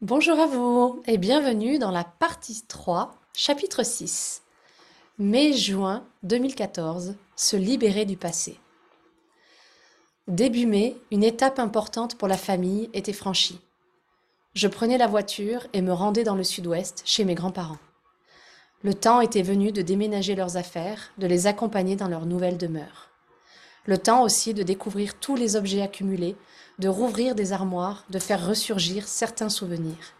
Bonjour 0.00 0.38
à 0.40 0.46
vous 0.46 1.02
et 1.06 1.18
bienvenue 1.18 1.78
dans 1.78 1.92
la 1.92 2.02
partie 2.02 2.64
3, 2.66 3.14
chapitre 3.32 3.84
6. 3.84 4.42
Mai-juin 5.18 6.04
2014, 6.24 7.14
se 7.36 7.56
libérer 7.56 8.04
du 8.04 8.16
passé. 8.16 8.58
Début 10.26 10.66
mai, 10.66 10.96
une 11.12 11.22
étape 11.22 11.60
importante 11.60 12.18
pour 12.18 12.26
la 12.26 12.36
famille 12.36 12.90
était 12.92 13.12
franchie. 13.12 13.60
Je 14.54 14.66
prenais 14.66 14.98
la 14.98 15.06
voiture 15.06 15.68
et 15.72 15.80
me 15.80 15.92
rendais 15.92 16.24
dans 16.24 16.36
le 16.36 16.44
sud-ouest, 16.44 17.02
chez 17.06 17.24
mes 17.24 17.36
grands-parents. 17.36 17.78
Le 18.82 18.94
temps 18.94 19.20
était 19.20 19.42
venu 19.42 19.70
de 19.70 19.80
déménager 19.80 20.34
leurs 20.34 20.56
affaires, 20.56 21.12
de 21.18 21.28
les 21.28 21.46
accompagner 21.46 21.94
dans 21.94 22.08
leur 22.08 22.26
nouvelle 22.26 22.58
demeure. 22.58 23.13
Le 23.86 23.98
temps 23.98 24.22
aussi 24.22 24.54
de 24.54 24.62
découvrir 24.62 25.14
tous 25.14 25.36
les 25.36 25.56
objets 25.56 25.82
accumulés, 25.82 26.36
de 26.78 26.88
rouvrir 26.88 27.34
des 27.34 27.52
armoires, 27.52 28.04
de 28.08 28.18
faire 28.18 28.46
ressurgir 28.46 29.06
certains 29.06 29.50
souvenirs. 29.50 30.14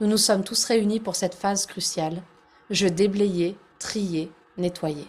Nous 0.00 0.08
nous 0.08 0.18
sommes 0.18 0.42
tous 0.42 0.64
réunis 0.64 0.98
pour 0.98 1.14
cette 1.14 1.34
phase 1.34 1.66
cruciale. 1.66 2.22
Je 2.70 2.88
déblayais, 2.88 3.56
triais, 3.78 4.30
nettoyais. 4.58 5.08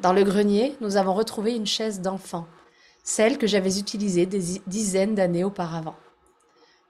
Dans 0.00 0.12
le 0.12 0.24
grenier, 0.24 0.76
nous 0.80 0.96
avons 0.96 1.14
retrouvé 1.14 1.54
une 1.54 1.66
chaise 1.66 2.00
d'enfant, 2.00 2.46
celle 3.04 3.38
que 3.38 3.46
j'avais 3.46 3.78
utilisée 3.78 4.26
des 4.26 4.60
dizaines 4.66 5.14
d'années 5.14 5.44
auparavant. 5.44 5.96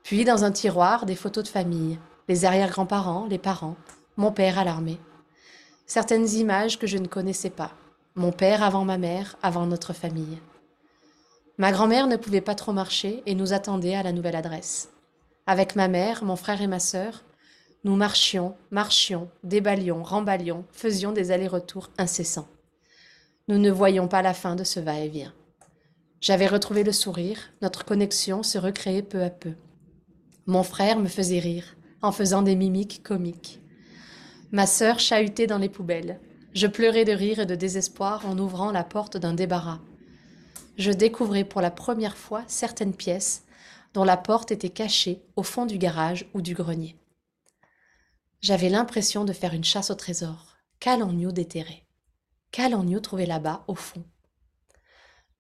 Puis 0.02 0.24
dans 0.24 0.44
un 0.44 0.52
tiroir, 0.52 1.06
des 1.06 1.16
photos 1.16 1.44
de 1.44 1.48
famille, 1.48 1.98
les 2.28 2.44
arrière-grands-parents, 2.44 3.26
les 3.28 3.38
parents, 3.38 3.76
mon 4.16 4.32
père 4.32 4.58
à 4.58 4.64
l'armée. 4.64 4.98
Certaines 5.86 6.28
images 6.30 6.78
que 6.78 6.86
je 6.86 6.98
ne 6.98 7.08
connaissais 7.08 7.50
pas, 7.50 7.72
mon 8.20 8.32
père 8.32 8.62
avant 8.62 8.84
ma 8.84 8.98
mère, 8.98 9.38
avant 9.42 9.64
notre 9.64 9.94
famille. 9.94 10.38
Ma 11.56 11.72
grand-mère 11.72 12.06
ne 12.06 12.16
pouvait 12.16 12.42
pas 12.42 12.54
trop 12.54 12.74
marcher 12.74 13.22
et 13.24 13.34
nous 13.34 13.54
attendait 13.54 13.94
à 13.94 14.02
la 14.02 14.12
nouvelle 14.12 14.36
adresse. 14.36 14.90
Avec 15.46 15.74
ma 15.74 15.88
mère, 15.88 16.22
mon 16.22 16.36
frère 16.36 16.60
et 16.60 16.66
ma 16.66 16.80
sœur, 16.80 17.24
nous 17.82 17.96
marchions, 17.96 18.56
marchions, 18.70 19.30
déballions, 19.42 20.02
remballions, 20.02 20.66
faisions 20.70 21.12
des 21.12 21.30
allers-retours 21.30 21.88
incessants. 21.96 22.48
Nous 23.48 23.56
ne 23.56 23.70
voyions 23.70 24.06
pas 24.06 24.20
la 24.20 24.34
fin 24.34 24.54
de 24.54 24.64
ce 24.64 24.80
va-et-vient. 24.80 25.32
J'avais 26.20 26.46
retrouvé 26.46 26.84
le 26.84 26.92
sourire, 26.92 27.38
notre 27.62 27.86
connexion 27.86 28.42
se 28.42 28.58
recréait 28.58 29.00
peu 29.00 29.22
à 29.22 29.30
peu. 29.30 29.54
Mon 30.44 30.62
frère 30.62 30.98
me 30.98 31.08
faisait 31.08 31.38
rire, 31.38 31.74
en 32.02 32.12
faisant 32.12 32.42
des 32.42 32.54
mimiques 32.54 33.02
comiques. 33.02 33.62
Ma 34.52 34.66
sœur 34.66 34.98
chahutait 34.98 35.46
dans 35.46 35.56
les 35.56 35.70
poubelles, 35.70 36.20
je 36.52 36.66
pleurais 36.66 37.04
de 37.04 37.12
rire 37.12 37.38
et 37.38 37.46
de 37.46 37.54
désespoir 37.54 38.26
en 38.26 38.36
ouvrant 38.38 38.72
la 38.72 38.82
porte 38.82 39.16
d'un 39.16 39.34
débarras. 39.34 39.80
Je 40.78 40.90
découvrais 40.90 41.44
pour 41.44 41.60
la 41.60 41.70
première 41.70 42.16
fois 42.16 42.42
certaines 42.48 42.94
pièces 42.94 43.44
dont 43.94 44.04
la 44.04 44.16
porte 44.16 44.50
était 44.50 44.70
cachée 44.70 45.22
au 45.36 45.42
fond 45.42 45.66
du 45.66 45.78
garage 45.78 46.28
ou 46.34 46.42
du 46.42 46.54
grenier. 46.54 46.96
J'avais 48.40 48.68
l'impression 48.68 49.24
de 49.24 49.32
faire 49.32 49.54
une 49.54 49.64
chasse 49.64 49.90
au 49.90 49.94
trésor. 49.94 50.56
Qu'allons-nous 50.80 51.32
déterrer? 51.32 51.84
Qu'allons-nous 52.52 53.00
trouver 53.00 53.26
là-bas, 53.26 53.64
au 53.68 53.74
fond? 53.74 54.02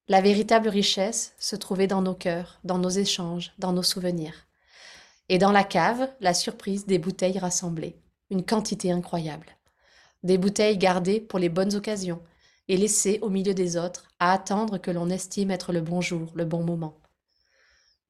La 0.06 0.20
véritable 0.20 0.68
richesse 0.68 1.34
se 1.38 1.56
trouvait 1.56 1.86
dans 1.86 2.02
nos 2.02 2.14
cœurs, 2.14 2.60
dans 2.64 2.78
nos 2.78 2.90
échanges, 2.90 3.52
dans 3.58 3.72
nos 3.72 3.82
souvenirs. 3.82 4.46
Et 5.28 5.38
dans 5.38 5.52
la 5.52 5.64
cave, 5.64 6.10
la 6.20 6.34
surprise 6.34 6.86
des 6.86 6.98
bouteilles 6.98 7.38
rassemblées, 7.38 8.00
une 8.28 8.44
quantité 8.44 8.92
incroyable 8.92 9.56
des 10.22 10.38
bouteilles 10.38 10.78
gardées 10.78 11.20
pour 11.20 11.38
les 11.38 11.48
bonnes 11.48 11.74
occasions 11.74 12.22
et 12.68 12.76
laissées 12.76 13.18
au 13.22 13.30
milieu 13.30 13.54
des 13.54 13.76
autres 13.76 14.08
à 14.18 14.32
attendre 14.32 14.78
que 14.78 14.90
l'on 14.90 15.10
estime 15.10 15.50
être 15.50 15.72
le 15.72 15.80
bon 15.80 16.00
jour, 16.00 16.30
le 16.34 16.44
bon 16.44 16.62
moment. 16.62 16.98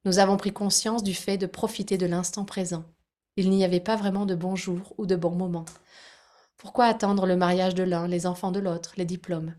Nous 0.05 0.19
avons 0.19 0.37
pris 0.37 0.51
conscience 0.51 1.03
du 1.03 1.13
fait 1.13 1.37
de 1.37 1.45
profiter 1.45 1.97
de 1.97 2.05
l'instant 2.05 2.45
présent. 2.45 2.83
Il 3.37 3.49
n'y 3.49 3.63
avait 3.63 3.79
pas 3.79 3.95
vraiment 3.95 4.25
de 4.25 4.35
bon 4.35 4.55
jour 4.55 4.93
ou 4.97 5.05
de 5.05 5.15
bon 5.15 5.31
moment. 5.31 5.65
Pourquoi 6.57 6.85
attendre 6.85 7.25
le 7.25 7.37
mariage 7.37 7.75
de 7.75 7.83
l'un, 7.83 8.07
les 8.07 8.25
enfants 8.25 8.51
de 8.51 8.59
l'autre, 8.59 8.93
les 8.97 9.05
diplômes? 9.05 9.55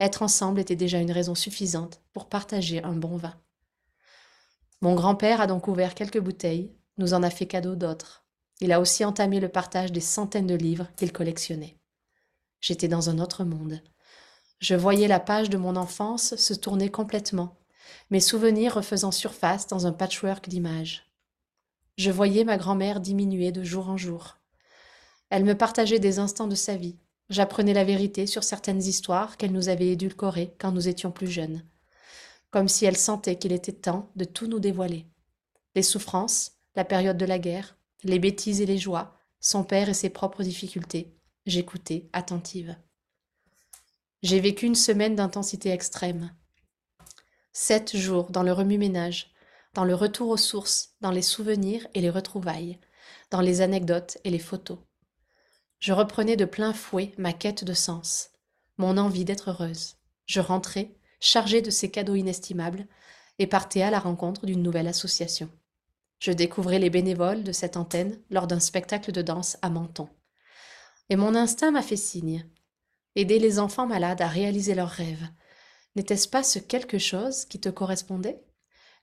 Être 0.00 0.22
ensemble 0.22 0.60
était 0.60 0.76
déjà 0.76 0.98
une 0.98 1.12
raison 1.12 1.34
suffisante 1.34 2.00
pour 2.12 2.28
partager 2.28 2.82
un 2.82 2.92
bon 2.92 3.16
vin. 3.16 3.34
Mon 4.80 4.94
grand-père 4.94 5.40
a 5.40 5.46
donc 5.46 5.68
ouvert 5.68 5.94
quelques 5.94 6.20
bouteilles, 6.20 6.72
nous 6.98 7.14
en 7.14 7.22
a 7.22 7.30
fait 7.30 7.46
cadeau 7.46 7.74
d'autres. 7.74 8.24
Il 8.60 8.72
a 8.72 8.80
aussi 8.80 9.04
entamé 9.04 9.40
le 9.40 9.48
partage 9.48 9.92
des 9.92 10.00
centaines 10.00 10.46
de 10.46 10.54
livres 10.54 10.88
qu'il 10.96 11.12
collectionnait. 11.12 11.76
J'étais 12.64 12.88
dans 12.88 13.10
un 13.10 13.18
autre 13.18 13.44
monde. 13.44 13.82
Je 14.58 14.74
voyais 14.74 15.06
la 15.06 15.20
page 15.20 15.50
de 15.50 15.58
mon 15.58 15.76
enfance 15.76 16.34
se 16.36 16.54
tourner 16.54 16.90
complètement, 16.90 17.58
mes 18.08 18.20
souvenirs 18.20 18.76
refaisant 18.76 19.10
surface 19.10 19.66
dans 19.66 19.86
un 19.86 19.92
patchwork 19.92 20.48
d'images. 20.48 21.12
Je 21.98 22.10
voyais 22.10 22.42
ma 22.42 22.56
grand-mère 22.56 23.00
diminuer 23.00 23.52
de 23.52 23.62
jour 23.62 23.90
en 23.90 23.98
jour. 23.98 24.38
Elle 25.28 25.44
me 25.44 25.58
partageait 25.58 25.98
des 25.98 26.18
instants 26.18 26.46
de 26.46 26.54
sa 26.54 26.74
vie. 26.74 26.96
J'apprenais 27.28 27.74
la 27.74 27.84
vérité 27.84 28.26
sur 28.26 28.42
certaines 28.42 28.82
histoires 28.82 29.36
qu'elle 29.36 29.52
nous 29.52 29.68
avait 29.68 29.88
édulcorées 29.88 30.54
quand 30.58 30.72
nous 30.72 30.88
étions 30.88 31.10
plus 31.10 31.28
jeunes. 31.28 31.66
Comme 32.50 32.68
si 32.68 32.86
elle 32.86 32.96
sentait 32.96 33.36
qu'il 33.36 33.52
était 33.52 33.72
temps 33.72 34.10
de 34.16 34.24
tout 34.24 34.46
nous 34.46 34.58
dévoiler. 34.58 35.06
Les 35.74 35.82
souffrances, 35.82 36.52
la 36.76 36.86
période 36.86 37.18
de 37.18 37.26
la 37.26 37.38
guerre, 37.38 37.76
les 38.04 38.18
bêtises 38.18 38.62
et 38.62 38.66
les 38.66 38.78
joies, 38.78 39.18
son 39.38 39.64
père 39.64 39.90
et 39.90 39.94
ses 39.94 40.08
propres 40.08 40.42
difficultés, 40.42 41.14
J'écoutais, 41.46 42.08
attentive. 42.14 42.74
J'ai 44.22 44.40
vécu 44.40 44.64
une 44.64 44.74
semaine 44.74 45.14
d'intensité 45.14 45.68
extrême. 45.68 46.34
Sept 47.52 47.94
jours 47.96 48.30
dans 48.30 48.42
le 48.42 48.52
remue-ménage, 48.52 49.30
dans 49.74 49.84
le 49.84 49.94
retour 49.94 50.30
aux 50.30 50.38
sources, 50.38 50.94
dans 51.02 51.10
les 51.10 51.20
souvenirs 51.20 51.86
et 51.92 52.00
les 52.00 52.08
retrouvailles, 52.08 52.78
dans 53.30 53.42
les 53.42 53.60
anecdotes 53.60 54.16
et 54.24 54.30
les 54.30 54.38
photos. 54.38 54.78
Je 55.80 55.92
reprenais 55.92 56.36
de 56.36 56.46
plein 56.46 56.72
fouet 56.72 57.12
ma 57.18 57.34
quête 57.34 57.64
de 57.64 57.74
sens, 57.74 58.30
mon 58.78 58.96
envie 58.96 59.26
d'être 59.26 59.50
heureuse. 59.50 59.96
Je 60.24 60.40
rentrais, 60.40 60.96
chargée 61.20 61.60
de 61.60 61.70
ces 61.70 61.90
cadeaux 61.90 62.14
inestimables, 62.14 62.86
et 63.38 63.46
partais 63.46 63.82
à 63.82 63.90
la 63.90 63.98
rencontre 63.98 64.46
d'une 64.46 64.62
nouvelle 64.62 64.88
association. 64.88 65.50
Je 66.20 66.32
découvrais 66.32 66.78
les 66.78 66.88
bénévoles 66.88 67.44
de 67.44 67.52
cette 67.52 67.76
antenne 67.76 68.18
lors 68.30 68.46
d'un 68.46 68.60
spectacle 68.60 69.12
de 69.12 69.20
danse 69.20 69.58
à 69.60 69.68
Menton. 69.68 70.08
Et 71.10 71.16
mon 71.16 71.34
instinct 71.34 71.70
m'a 71.70 71.82
fait 71.82 71.96
signe. 71.96 72.48
Aider 73.14 73.38
les 73.38 73.58
enfants 73.58 73.86
malades 73.86 74.22
à 74.22 74.26
réaliser 74.26 74.74
leurs 74.74 74.88
rêves. 74.88 75.28
N'était-ce 75.96 76.28
pas 76.28 76.42
ce 76.42 76.58
quelque 76.58 76.98
chose 76.98 77.44
qui 77.44 77.60
te 77.60 77.68
correspondait? 77.68 78.42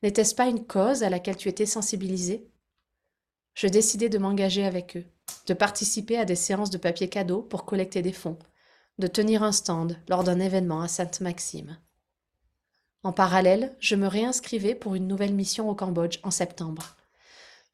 N'était-ce 0.04 0.36
pas 0.36 0.48
une 0.48 0.66
cause 0.66 1.04
à 1.04 1.10
laquelle 1.10 1.38
tu 1.38 1.48
étais 1.48 1.66
sensibilisé? 1.66 2.50
Je 3.54 3.68
décidai 3.68 4.10
de 4.10 4.18
m'engager 4.18 4.66
avec 4.66 4.98
eux, 4.98 5.06
de 5.48 5.54
participer 5.54 6.18
à 6.18 6.26
des 6.26 6.36
séances 6.36 6.70
de 6.70 6.78
papier 6.78 7.08
cadeau 7.08 7.42
pour 7.42 7.66
collecter 7.66 8.02
des 8.02 8.14
fonds, 8.14 8.40
de 8.98 9.08
tenir 9.08 9.44
un 9.44 9.52
stand 9.52 9.98
lors 10.10 10.24
d'un 10.24 10.40
événement 10.40 10.82
à 10.82 10.88
Sainte-Maxime. 10.88 11.78
En 13.04 13.12
parallèle, 13.14 13.76
je 13.80 13.96
me 13.96 14.08
réinscrivais 14.08 14.76
pour 14.76 14.96
une 14.96 15.08
nouvelle 15.08 15.34
mission 15.34 15.70
au 15.70 15.76
Cambodge 15.76 16.20
en 16.24 16.32
septembre. 16.32 16.96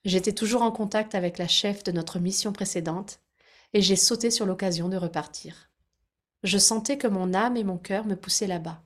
J'étais 0.06 0.34
toujours 0.34 0.62
en 0.62 0.72
contact 0.72 1.16
avec 1.16 1.38
la 1.38 1.48
chef 1.48 1.84
de 1.84 1.92
notre 1.92 2.20
mission 2.20 2.54
précédente 2.54 3.20
et 3.74 3.82
j'ai 3.82 3.96
sauté 3.96 4.32
sur 4.32 4.46
l'occasion 4.46 4.90
de 4.90 4.98
repartir. 4.98 5.70
Je 6.44 6.58
sentais 6.58 6.98
que 6.98 7.08
mon 7.08 7.34
âme 7.34 7.58
et 7.58 7.64
mon 7.64 7.78
cœur 7.78 8.06
me 8.06 8.16
poussaient 8.16 8.48
là-bas. 8.48 8.82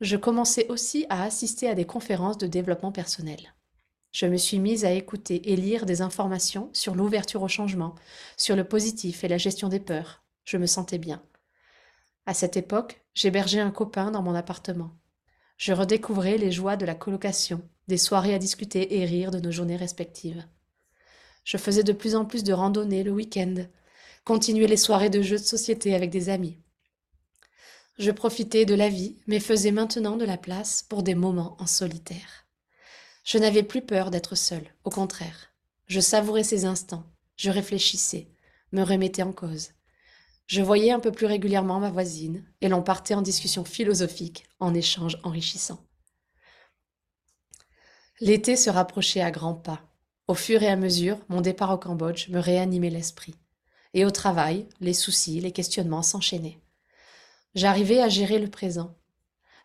Je 0.00 0.16
commençais 0.16 0.68
aussi 0.68 1.06
à 1.08 1.24
assister 1.24 1.68
à 1.68 1.74
des 1.74 1.84
conférences 1.86 2.38
de 2.38 2.46
développement 2.46 2.92
personnel. 2.92 3.54
Je 4.12 4.26
me 4.26 4.36
suis 4.36 4.58
mise 4.58 4.84
à 4.84 4.92
écouter 4.92 5.52
et 5.52 5.56
lire 5.56 5.86
des 5.86 6.02
informations 6.02 6.70
sur 6.72 6.94
l'ouverture 6.94 7.42
au 7.42 7.48
changement, 7.48 7.94
sur 8.36 8.56
le 8.56 8.64
positif 8.64 9.24
et 9.24 9.28
la 9.28 9.38
gestion 9.38 9.68
des 9.68 9.80
peurs. 9.80 10.22
Je 10.44 10.56
me 10.56 10.66
sentais 10.66 10.98
bien. 10.98 11.22
À 12.26 12.34
cette 12.34 12.56
époque, 12.56 13.02
j'hébergeais 13.14 13.60
un 13.60 13.70
copain 13.70 14.10
dans 14.10 14.22
mon 14.22 14.34
appartement. 14.34 14.90
Je 15.56 15.72
redécouvrais 15.72 16.38
les 16.38 16.52
joies 16.52 16.76
de 16.76 16.86
la 16.86 16.94
colocation, 16.94 17.62
des 17.88 17.98
soirées 17.98 18.34
à 18.34 18.38
discuter 18.38 18.98
et 18.98 19.04
rire 19.04 19.30
de 19.30 19.40
nos 19.40 19.50
journées 19.50 19.76
respectives. 19.76 20.44
Je 21.44 21.56
faisais 21.56 21.82
de 21.82 21.92
plus 21.92 22.14
en 22.14 22.24
plus 22.24 22.44
de 22.44 22.52
randonnées 22.52 23.02
le 23.02 23.10
week-end, 23.10 23.54
continuais 24.28 24.66
les 24.66 24.76
soirées 24.76 25.08
de 25.08 25.22
jeux 25.22 25.38
de 25.38 25.42
société 25.42 25.94
avec 25.94 26.10
des 26.10 26.28
amis. 26.28 26.58
Je 27.98 28.10
profitais 28.10 28.66
de 28.66 28.74
la 28.74 28.90
vie, 28.90 29.16
mais 29.26 29.40
faisais 29.40 29.70
maintenant 29.70 30.18
de 30.18 30.26
la 30.26 30.36
place 30.36 30.82
pour 30.82 31.02
des 31.02 31.14
moments 31.14 31.56
en 31.58 31.66
solitaire. 31.66 32.44
Je 33.24 33.38
n'avais 33.38 33.62
plus 33.62 33.80
peur 33.80 34.10
d'être 34.10 34.34
seule, 34.34 34.68
au 34.84 34.90
contraire. 34.90 35.54
Je 35.86 35.98
savourais 35.98 36.44
ces 36.44 36.66
instants, 36.66 37.04
je 37.36 37.48
réfléchissais, 37.48 38.28
me 38.72 38.82
remettais 38.82 39.22
en 39.22 39.32
cause. 39.32 39.70
Je 40.46 40.60
voyais 40.60 40.90
un 40.90 41.00
peu 41.00 41.10
plus 41.10 41.24
régulièrement 41.24 41.80
ma 41.80 41.90
voisine, 41.90 42.44
et 42.60 42.68
l'on 42.68 42.82
partait 42.82 43.14
en 43.14 43.22
discussion 43.22 43.64
philosophique, 43.64 44.44
en 44.60 44.74
échange 44.74 45.18
enrichissant. 45.22 45.80
L'été 48.20 48.56
se 48.56 48.68
rapprochait 48.68 49.22
à 49.22 49.30
grands 49.30 49.54
pas. 49.54 49.80
Au 50.26 50.34
fur 50.34 50.62
et 50.62 50.68
à 50.68 50.76
mesure, 50.76 51.16
mon 51.30 51.40
départ 51.40 51.72
au 51.72 51.78
Cambodge 51.78 52.28
me 52.28 52.40
réanimait 52.40 52.90
l'esprit. 52.90 53.34
Et 53.98 54.04
au 54.04 54.12
travail, 54.12 54.68
les 54.80 54.92
soucis, 54.92 55.40
les 55.40 55.50
questionnements 55.50 56.04
s'enchaînaient. 56.04 56.60
J'arrivais 57.56 58.00
à 58.00 58.08
gérer 58.08 58.38
le 58.38 58.48
présent. 58.48 58.94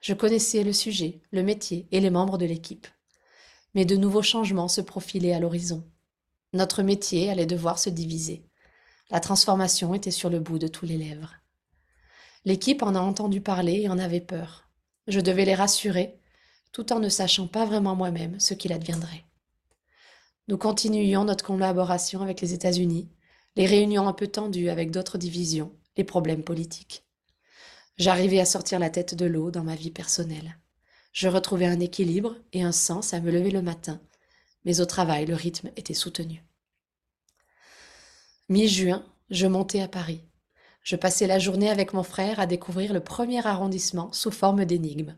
Je 0.01 0.15
connaissais 0.15 0.63
le 0.63 0.73
sujet, 0.73 1.21
le 1.29 1.43
métier 1.43 1.87
et 1.91 1.99
les 1.99 2.09
membres 2.09 2.39
de 2.39 2.45
l'équipe. 2.47 2.87
mais 3.75 3.85
de 3.85 3.95
nouveaux 3.95 4.23
changements 4.23 4.67
se 4.67 4.81
profilaient 4.81 5.35
à 5.35 5.39
l'horizon. 5.39 5.83
Notre 6.51 6.81
métier 6.81 7.29
allait 7.29 7.45
devoir 7.45 7.77
se 7.77 7.91
diviser. 7.91 8.43
La 9.11 9.19
transformation 9.19 9.93
était 9.93 10.09
sur 10.09 10.31
le 10.31 10.39
bout 10.39 10.57
de 10.57 10.67
tous 10.67 10.87
les 10.87 10.97
lèvres. 10.97 11.35
L'équipe 12.43 12.81
en 12.81 12.95
a 12.95 12.99
entendu 12.99 13.39
parler 13.39 13.81
et 13.81 13.89
en 13.89 13.99
avait 13.99 14.19
peur. 14.19 14.67
Je 15.05 15.19
devais 15.19 15.45
les 15.45 15.53
rassurer, 15.53 16.17
tout 16.71 16.91
en 16.91 16.99
ne 16.99 17.09
sachant 17.09 17.45
pas 17.45 17.65
vraiment 17.65 17.95
moi-même 17.95 18.39
ce 18.39 18.55
qu'il 18.55 18.73
adviendrait. 18.73 19.25
Nous 20.47 20.57
continuions 20.57 21.23
notre 21.23 21.45
collaboration 21.45 22.23
avec 22.23 22.41
les 22.41 22.55
États-Unis, 22.55 23.11
les 23.55 23.65
réunions 23.65 24.07
un 24.07 24.13
peu 24.13 24.27
tendues 24.27 24.69
avec 24.69 24.91
d'autres 24.91 25.17
divisions, 25.17 25.71
les 25.97 26.03
problèmes 26.03 26.43
politiques. 26.43 27.05
J'arrivais 27.97 28.39
à 28.39 28.45
sortir 28.45 28.79
la 28.79 28.89
tête 28.89 29.13
de 29.13 29.25
l'eau 29.25 29.51
dans 29.51 29.63
ma 29.63 29.75
vie 29.75 29.91
personnelle. 29.91 30.57
Je 31.11 31.27
retrouvais 31.27 31.67
un 31.67 31.79
équilibre 31.79 32.35
et 32.53 32.63
un 32.63 32.71
sens 32.71 33.13
à 33.13 33.19
me 33.19 33.31
lever 33.31 33.51
le 33.51 33.61
matin, 33.61 34.01
mais 34.65 34.79
au 34.79 34.85
travail, 34.85 35.27
le 35.27 35.35
rythme 35.35 35.69
était 35.75 35.93
soutenu. 35.93 36.43
Mi-juin, 38.49 39.05
je 39.29 39.45
montais 39.45 39.81
à 39.81 39.87
Paris. 39.87 40.23
Je 40.81 40.95
passais 40.95 41.27
la 41.27 41.39
journée 41.39 41.69
avec 41.69 41.93
mon 41.93 42.03
frère 42.03 42.39
à 42.39 42.47
découvrir 42.47 42.93
le 42.93 42.99
premier 42.99 43.45
arrondissement 43.45 44.11
sous 44.11 44.31
forme 44.31 44.65
d'énigme. 44.65 45.15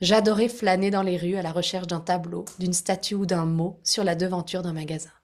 J'adorais 0.00 0.48
flâner 0.48 0.90
dans 0.90 1.02
les 1.02 1.16
rues 1.16 1.36
à 1.36 1.42
la 1.42 1.52
recherche 1.52 1.86
d'un 1.86 2.00
tableau, 2.00 2.44
d'une 2.58 2.74
statue 2.74 3.14
ou 3.14 3.24
d'un 3.24 3.46
mot 3.46 3.80
sur 3.82 4.04
la 4.04 4.14
devanture 4.14 4.62
d'un 4.62 4.74
magasin. 4.74 5.15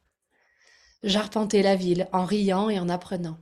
J'arpentais 1.02 1.62
la 1.62 1.74
ville 1.74 2.08
en 2.12 2.24
riant 2.24 2.68
et 2.68 2.78
en 2.78 2.88
apprenant. 2.88 3.38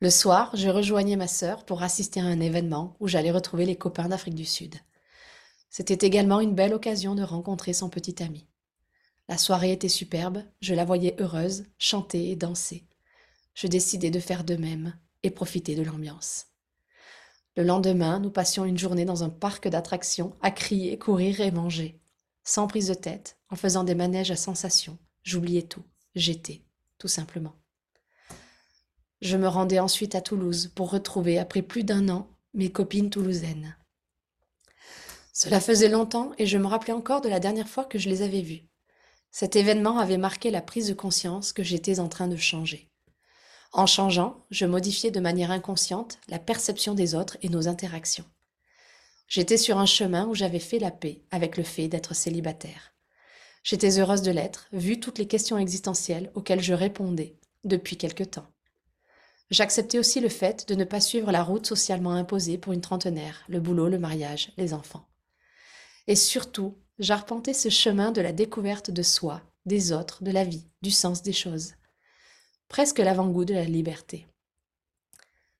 Le 0.00 0.08
soir, 0.08 0.50
je 0.56 0.70
rejoignais 0.70 1.16
ma 1.16 1.28
sœur 1.28 1.66
pour 1.66 1.82
assister 1.82 2.20
à 2.20 2.24
un 2.24 2.40
événement 2.40 2.96
où 3.00 3.06
j'allais 3.06 3.30
retrouver 3.30 3.66
les 3.66 3.76
copains 3.76 4.08
d'Afrique 4.08 4.34
du 4.34 4.46
Sud. 4.46 4.76
C'était 5.68 6.06
également 6.06 6.40
une 6.40 6.54
belle 6.54 6.72
occasion 6.72 7.14
de 7.14 7.22
rencontrer 7.22 7.74
son 7.74 7.90
petit 7.90 8.22
ami. 8.22 8.48
La 9.28 9.36
soirée 9.36 9.72
était 9.72 9.90
superbe, 9.90 10.42
je 10.62 10.74
la 10.74 10.86
voyais 10.86 11.16
heureuse, 11.20 11.64
chanter 11.78 12.30
et 12.30 12.36
danser. 12.36 12.86
Je 13.54 13.66
décidai 13.66 14.10
de 14.10 14.18
faire 14.18 14.42
de 14.42 14.56
même 14.56 14.98
et 15.22 15.30
profiter 15.30 15.74
de 15.74 15.82
l'ambiance. 15.82 16.46
Le 17.56 17.62
lendemain, 17.62 18.20
nous 18.20 18.30
passions 18.30 18.64
une 18.64 18.78
journée 18.78 19.04
dans 19.04 19.22
un 19.22 19.28
parc 19.28 19.68
d'attractions, 19.68 20.34
à 20.40 20.50
crier, 20.50 20.98
courir 20.98 21.42
et 21.42 21.50
manger. 21.50 22.00
Sans 22.42 22.66
prise 22.66 22.88
de 22.88 22.94
tête, 22.94 23.36
en 23.50 23.56
faisant 23.56 23.84
des 23.84 23.94
manèges 23.94 24.30
à 24.30 24.36
sensations, 24.36 24.98
j'oubliais 25.22 25.62
tout. 25.62 25.84
J'étais, 26.14 26.62
tout 26.98 27.08
simplement. 27.08 27.54
Je 29.20 29.36
me 29.36 29.48
rendais 29.48 29.78
ensuite 29.78 30.14
à 30.14 30.20
Toulouse 30.20 30.72
pour 30.74 30.90
retrouver, 30.90 31.38
après 31.38 31.62
plus 31.62 31.84
d'un 31.84 32.08
an, 32.08 32.28
mes 32.54 32.70
copines 32.70 33.10
toulousaines. 33.10 33.76
Cela 35.32 35.60
faisait 35.60 35.88
longtemps 35.88 36.32
et 36.38 36.46
je 36.46 36.58
me 36.58 36.66
rappelais 36.66 36.92
encore 36.92 37.20
de 37.20 37.28
la 37.28 37.40
dernière 37.40 37.68
fois 37.68 37.84
que 37.84 37.98
je 37.98 38.08
les 38.08 38.22
avais 38.22 38.42
vues. 38.42 38.68
Cet 39.30 39.56
événement 39.56 39.98
avait 39.98 40.18
marqué 40.18 40.50
la 40.50 40.60
prise 40.60 40.88
de 40.88 40.94
conscience 40.94 41.52
que 41.52 41.62
j'étais 41.62 42.00
en 42.00 42.08
train 42.08 42.28
de 42.28 42.36
changer. 42.36 42.90
En 43.72 43.86
changeant, 43.86 44.44
je 44.50 44.66
modifiais 44.66 45.10
de 45.10 45.20
manière 45.20 45.50
inconsciente 45.50 46.18
la 46.28 46.38
perception 46.38 46.94
des 46.94 47.14
autres 47.14 47.38
et 47.40 47.48
nos 47.48 47.68
interactions. 47.68 48.26
J'étais 49.28 49.56
sur 49.56 49.78
un 49.78 49.86
chemin 49.86 50.26
où 50.26 50.34
j'avais 50.34 50.58
fait 50.58 50.78
la 50.78 50.90
paix 50.90 51.22
avec 51.30 51.56
le 51.56 51.62
fait 51.62 51.88
d'être 51.88 52.14
célibataire. 52.14 52.91
J'étais 53.62 53.98
heureuse 53.98 54.22
de 54.22 54.30
l'être, 54.30 54.68
vu 54.72 54.98
toutes 54.98 55.18
les 55.18 55.26
questions 55.28 55.58
existentielles 55.58 56.30
auxquelles 56.34 56.62
je 56.62 56.74
répondais 56.74 57.36
depuis 57.64 57.96
quelque 57.96 58.24
temps. 58.24 58.46
J'acceptais 59.50 59.98
aussi 59.98 60.20
le 60.20 60.28
fait 60.28 60.66
de 60.68 60.74
ne 60.74 60.84
pas 60.84 61.00
suivre 61.00 61.30
la 61.30 61.42
route 61.42 61.66
socialement 61.66 62.12
imposée 62.12 62.58
pour 62.58 62.72
une 62.72 62.80
trentenaire, 62.80 63.44
le 63.48 63.60
boulot, 63.60 63.88
le 63.88 63.98
mariage, 63.98 64.52
les 64.56 64.72
enfants. 64.72 65.06
Et 66.06 66.16
surtout, 66.16 66.78
j'arpentais 66.98 67.54
ce 67.54 67.68
chemin 67.68 68.12
de 68.12 68.20
la 68.20 68.32
découverte 68.32 68.90
de 68.90 69.02
soi, 69.02 69.42
des 69.66 69.92
autres, 69.92 70.24
de 70.24 70.30
la 70.30 70.44
vie, 70.44 70.66
du 70.80 70.90
sens 70.90 71.22
des 71.22 71.32
choses 71.32 71.74
presque 72.72 73.00
l'avant-goût 73.00 73.44
de 73.44 73.52
la 73.52 73.64
liberté. 73.64 74.26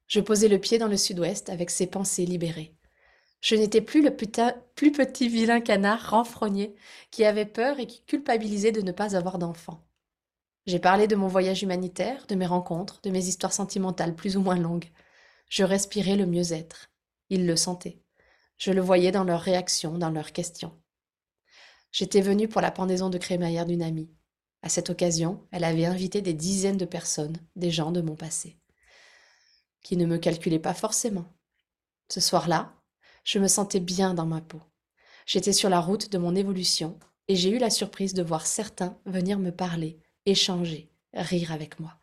Je 0.07 0.19
posais 0.19 0.49
le 0.49 0.59
pied 0.59 0.79
dans 0.79 0.89
le 0.89 0.97
sud-ouest 0.97 1.51
avec 1.51 1.69
ses 1.69 1.87
pensées 1.87 2.25
libérées. 2.25 2.75
Je 3.43 3.57
n'étais 3.57 3.81
plus 3.81 4.03
le 4.03 4.15
plus 4.15 4.93
petit 4.93 5.29
vilain 5.29 5.61
canard 5.61 6.11
renfrogné 6.11 6.77
qui 7.11 7.25
avait 7.25 7.45
peur 7.45 7.81
et 7.81 7.89
qui 7.89 8.01
culpabilisait 8.03 8.71
de 8.71 8.83
ne 8.83 8.93
pas 8.93 9.17
avoir 9.17 9.39
d'enfant. 9.39 9.85
J'ai 10.67 10.79
parlé 10.79 11.09
de 11.09 11.17
mon 11.17 11.27
voyage 11.27 11.65
humanitaire, 11.65 12.25
de 12.29 12.37
mes 12.37 12.47
rencontres, 12.47 13.01
de 13.03 13.11
mes 13.11 13.27
histoires 13.27 13.53
sentimentales 13.53 14.15
plus 14.15 14.37
ou 14.37 14.43
moins 14.43 14.57
longues. 14.57 14.89
Je 15.49 15.65
respirais 15.65 16.15
le 16.15 16.25
mieux-être. 16.25 16.89
Ils 17.31 17.45
le 17.45 17.57
sentaient. 17.57 18.01
Je 18.59 18.71
le 18.71 18.81
voyais 18.81 19.11
dans 19.11 19.25
leurs 19.25 19.41
réactions, 19.41 19.99
dans 19.99 20.11
leurs 20.11 20.31
questions. 20.31 20.81
J'étais 21.91 22.21
venue 22.21 22.47
pour 22.47 22.61
la 22.61 22.71
pendaison 22.71 23.11
de 23.11 23.19
crémaillère 23.19 23.67
d'une 23.67 23.83
amie. 23.83 24.15
À 24.63 24.69
cette 24.69 24.89
occasion, 24.89 25.45
elle 25.51 25.65
avait 25.65 25.85
invité 25.85 26.23
des 26.23 26.33
dizaines 26.33 26.77
de 26.77 26.85
personnes, 26.85 27.39
des 27.57 27.73
gens 27.73 27.91
de 27.91 28.03
mon 28.03 28.15
passé, 28.15 28.57
qui 29.83 29.97
ne 29.97 30.07
me 30.07 30.19
calculaient 30.19 30.61
pas 30.61 30.75
forcément. 30.75 31.27
Ce 32.09 32.21
soir-là, 32.21 32.73
je 33.25 33.39
me 33.39 33.49
sentais 33.49 33.81
bien 33.81 34.15
dans 34.15 34.27
ma 34.27 34.41
peau. 34.41 34.61
J'étais 35.27 35.53
sur 35.53 35.69
la 35.69 35.81
route 35.81 36.11
de 36.11 36.19
mon 36.19 36.35
évolution 36.35 36.99
et 37.29 37.37
j'ai 37.37 37.51
eu 37.51 37.59
la 37.59 37.71
surprise 37.71 38.15
de 38.15 38.23
voir 38.23 38.47
certains 38.47 38.99
venir 39.07 39.39
me 39.39 39.51
parler, 39.51 39.99
échanger, 40.27 40.91
rire 41.15 41.53
avec 41.53 41.79
moi. 41.81 41.99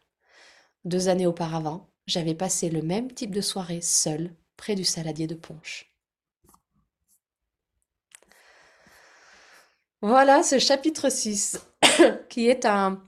Deux 0.86 1.10
années 1.10 1.28
auparavant, 1.28 1.90
j'avais 2.08 2.36
passé 2.36 2.70
le 2.70 2.82
même 2.82 3.12
type 3.12 3.36
de 3.36 3.42
soirée 3.42 3.82
seule 3.82 4.34
près 4.56 4.76
du 4.76 4.86
saladier 4.86 5.28
de 5.28 5.36
Ponche. 5.36 5.94
Voilà 10.02 10.44
ce 10.44 10.60
chapitre 10.60 11.10
6. 11.10 11.60
qui 12.30 12.48
est 12.48 12.66
un, 12.66 13.02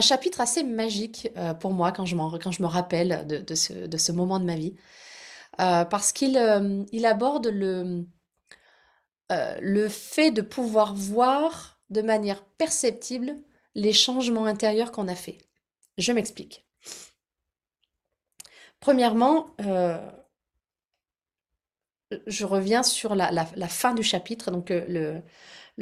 chapitre 0.00 0.40
assez 0.40 0.62
magique 0.62 1.28
euh, 1.36 1.54
pour 1.54 1.72
moi 1.72 1.92
quand 1.92 2.04
je, 2.04 2.16
me 2.16 2.66
rappelle 2.66 3.26
ce, 3.54 3.72
de, 3.86 3.96
ce, 3.96 4.12
moment 4.12 4.38
de 4.38 4.44
ma 4.44 4.56
vie. 4.56 4.74
Euh, 5.60 5.84
parce 5.84 6.12
qu'il 6.12 6.36
euh, 6.36 6.84
aborde 7.04 7.46
le, 7.46 8.04
le 9.30 9.88
fait 9.88 10.30
de 10.30 10.42
pouvoir 10.42 10.94
voir 10.94 11.80
de 11.90 12.02
manière 12.02 12.44
perceptible 12.44 13.36
les 13.74 13.92
changements 13.92 14.46
intérieurs 14.46 14.92
qu'on 14.92 15.08
a 15.08 15.14
fait. 15.14 15.38
Je 15.98 16.12
m'explique. 16.12 16.66
Premièrement, 18.80 19.54
je 22.26 22.44
reviens 22.44 22.82
sur 22.82 23.14
la, 23.14 23.46
fin 23.68 23.94
du 23.94 24.02
chapitre, 24.02 24.50
donc 24.50 24.70
le, 24.70 25.22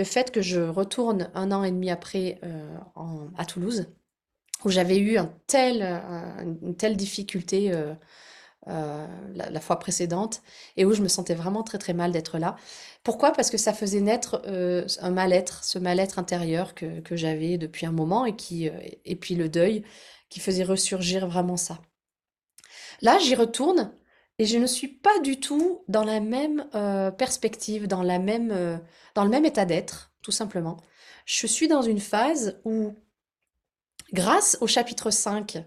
fait 0.05 0.31
que 0.31 0.41
je 0.41 0.61
retourne 0.61 1.31
un 1.35 1.53
an 1.53 1.65
et 1.65 1.71
demi 1.71 1.91
après 1.91 2.39
euh, 2.45 2.77
à 3.37 3.45
Toulouse, 3.45 3.89
où 4.65 4.71
j'avais 4.71 4.99
eu 4.99 5.19
une 5.19 6.77
telle 6.77 6.97
difficulté 6.97 7.73
euh, 8.69 9.07
euh, 9.07 9.07
la, 9.51 9.61
fois 9.61 9.79
précédente, 9.79 10.43
et 10.77 10.85
où 10.85 10.93
je 10.93 11.03
me 11.03 11.09
sentais 11.09 11.35
vraiment 11.35 11.63
très 11.63 11.79
très 11.79 11.93
mal 11.93 12.13
d'être 12.13 12.39
là. 12.39 12.57
Pourquoi? 13.03 13.33
Parce 13.33 13.51
que 13.51 13.59
ça 13.59 13.73
faisait 13.73 14.01
naître 14.01 14.43
un 14.47 15.11
mal-être, 15.11 15.65
ce 15.65 15.79
mal-être 15.79 16.19
intérieur 16.19 16.75
que, 16.75 17.17
j'avais 17.17 17.59
depuis 17.59 17.87
un 17.87 17.93
moment, 17.93 18.25
et, 18.27 18.37
qui, 18.37 18.71
et 19.05 19.17
puis 19.17 19.35
le 19.35 19.49
deuil 19.49 19.85
qui 20.31 20.41
faisait 20.41 20.65
ressurgir 20.65 21.27
vraiment 21.27 21.57
ça. 21.57 21.81
Là, 23.03 23.19
j'y 23.19 23.35
retourne 23.35 23.93
et 24.39 24.47
je 24.47 24.59
ne 24.59 24.67
suis 24.67 24.89
pas 24.89 25.21
du 25.21 25.39
tout 25.39 25.85
dans 25.89 26.05
la 26.05 26.21
même 26.21 26.67
euh, 26.75 27.11
perspective, 27.11 27.87
dans 27.87 28.03
la 28.03 28.19
même, 28.19 28.51
euh, 28.51 28.77
dans 29.15 29.25
le 29.25 29.31
même 29.31 29.45
état 29.45 29.65
d'être, 29.65 30.13
tout 30.23 30.33
simplement. 30.33 30.77
Je 31.25 31.47
suis 31.47 31.69
dans 31.69 31.83
une 31.83 32.01
phase 32.01 32.61
où, 32.65 32.95
grâce 34.13 34.59
au 34.61 34.67
chapitre 34.67 35.11
5, 35.11 35.65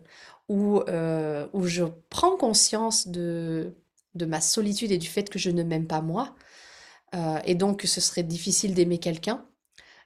où, 0.49 0.79
euh, 0.81 1.47
où 1.53 1.65
je 1.65 1.83
prends 2.09 2.37
conscience 2.37 3.07
de, 3.07 3.73
de 4.15 4.25
ma 4.25 4.41
solitude 4.41 4.91
et 4.91 4.97
du 4.97 5.07
fait 5.07 5.29
que 5.29 5.39
je 5.39 5.49
ne 5.49 5.63
m'aime 5.63 5.87
pas 5.87 6.01
moi, 6.01 6.35
et 7.45 7.55
donc 7.55 7.79
que 7.79 7.87
ce 7.87 8.01
serait 8.01 8.21
difficile 8.21 8.73
d'aimer 8.73 8.99
quelqu'un, 8.99 9.47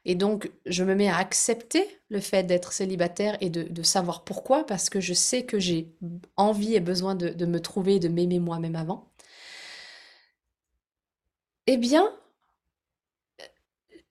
et 0.06 0.16
donc, 0.16 0.52
je 0.66 0.84
me 0.84 0.96
mets 0.96 1.08
à 1.10 1.18
accepter 1.18 1.88
le 2.10 2.20
fait 2.20 2.44
d'être 2.44 2.74
célibataire 2.74 3.38
et 3.40 3.50
de, 3.50 3.84
savoir 3.84 4.24
pourquoi, 4.24 4.66
parce 4.66 4.90
que 4.90 5.00
je 5.00 5.14
sais 5.14 5.46
que 5.46 5.60
j'ai 5.60 5.94
envie 6.38 6.76
et 6.76 6.80
besoin 6.80 7.16
de, 7.16 7.46
me 7.46 7.60
trouver 7.62 8.00
de 8.00 8.08
m'aimer 8.08 8.40
moi-même 8.40 8.76
avant. 8.76 9.12
Eh 11.68 11.78
bien, 11.78 12.12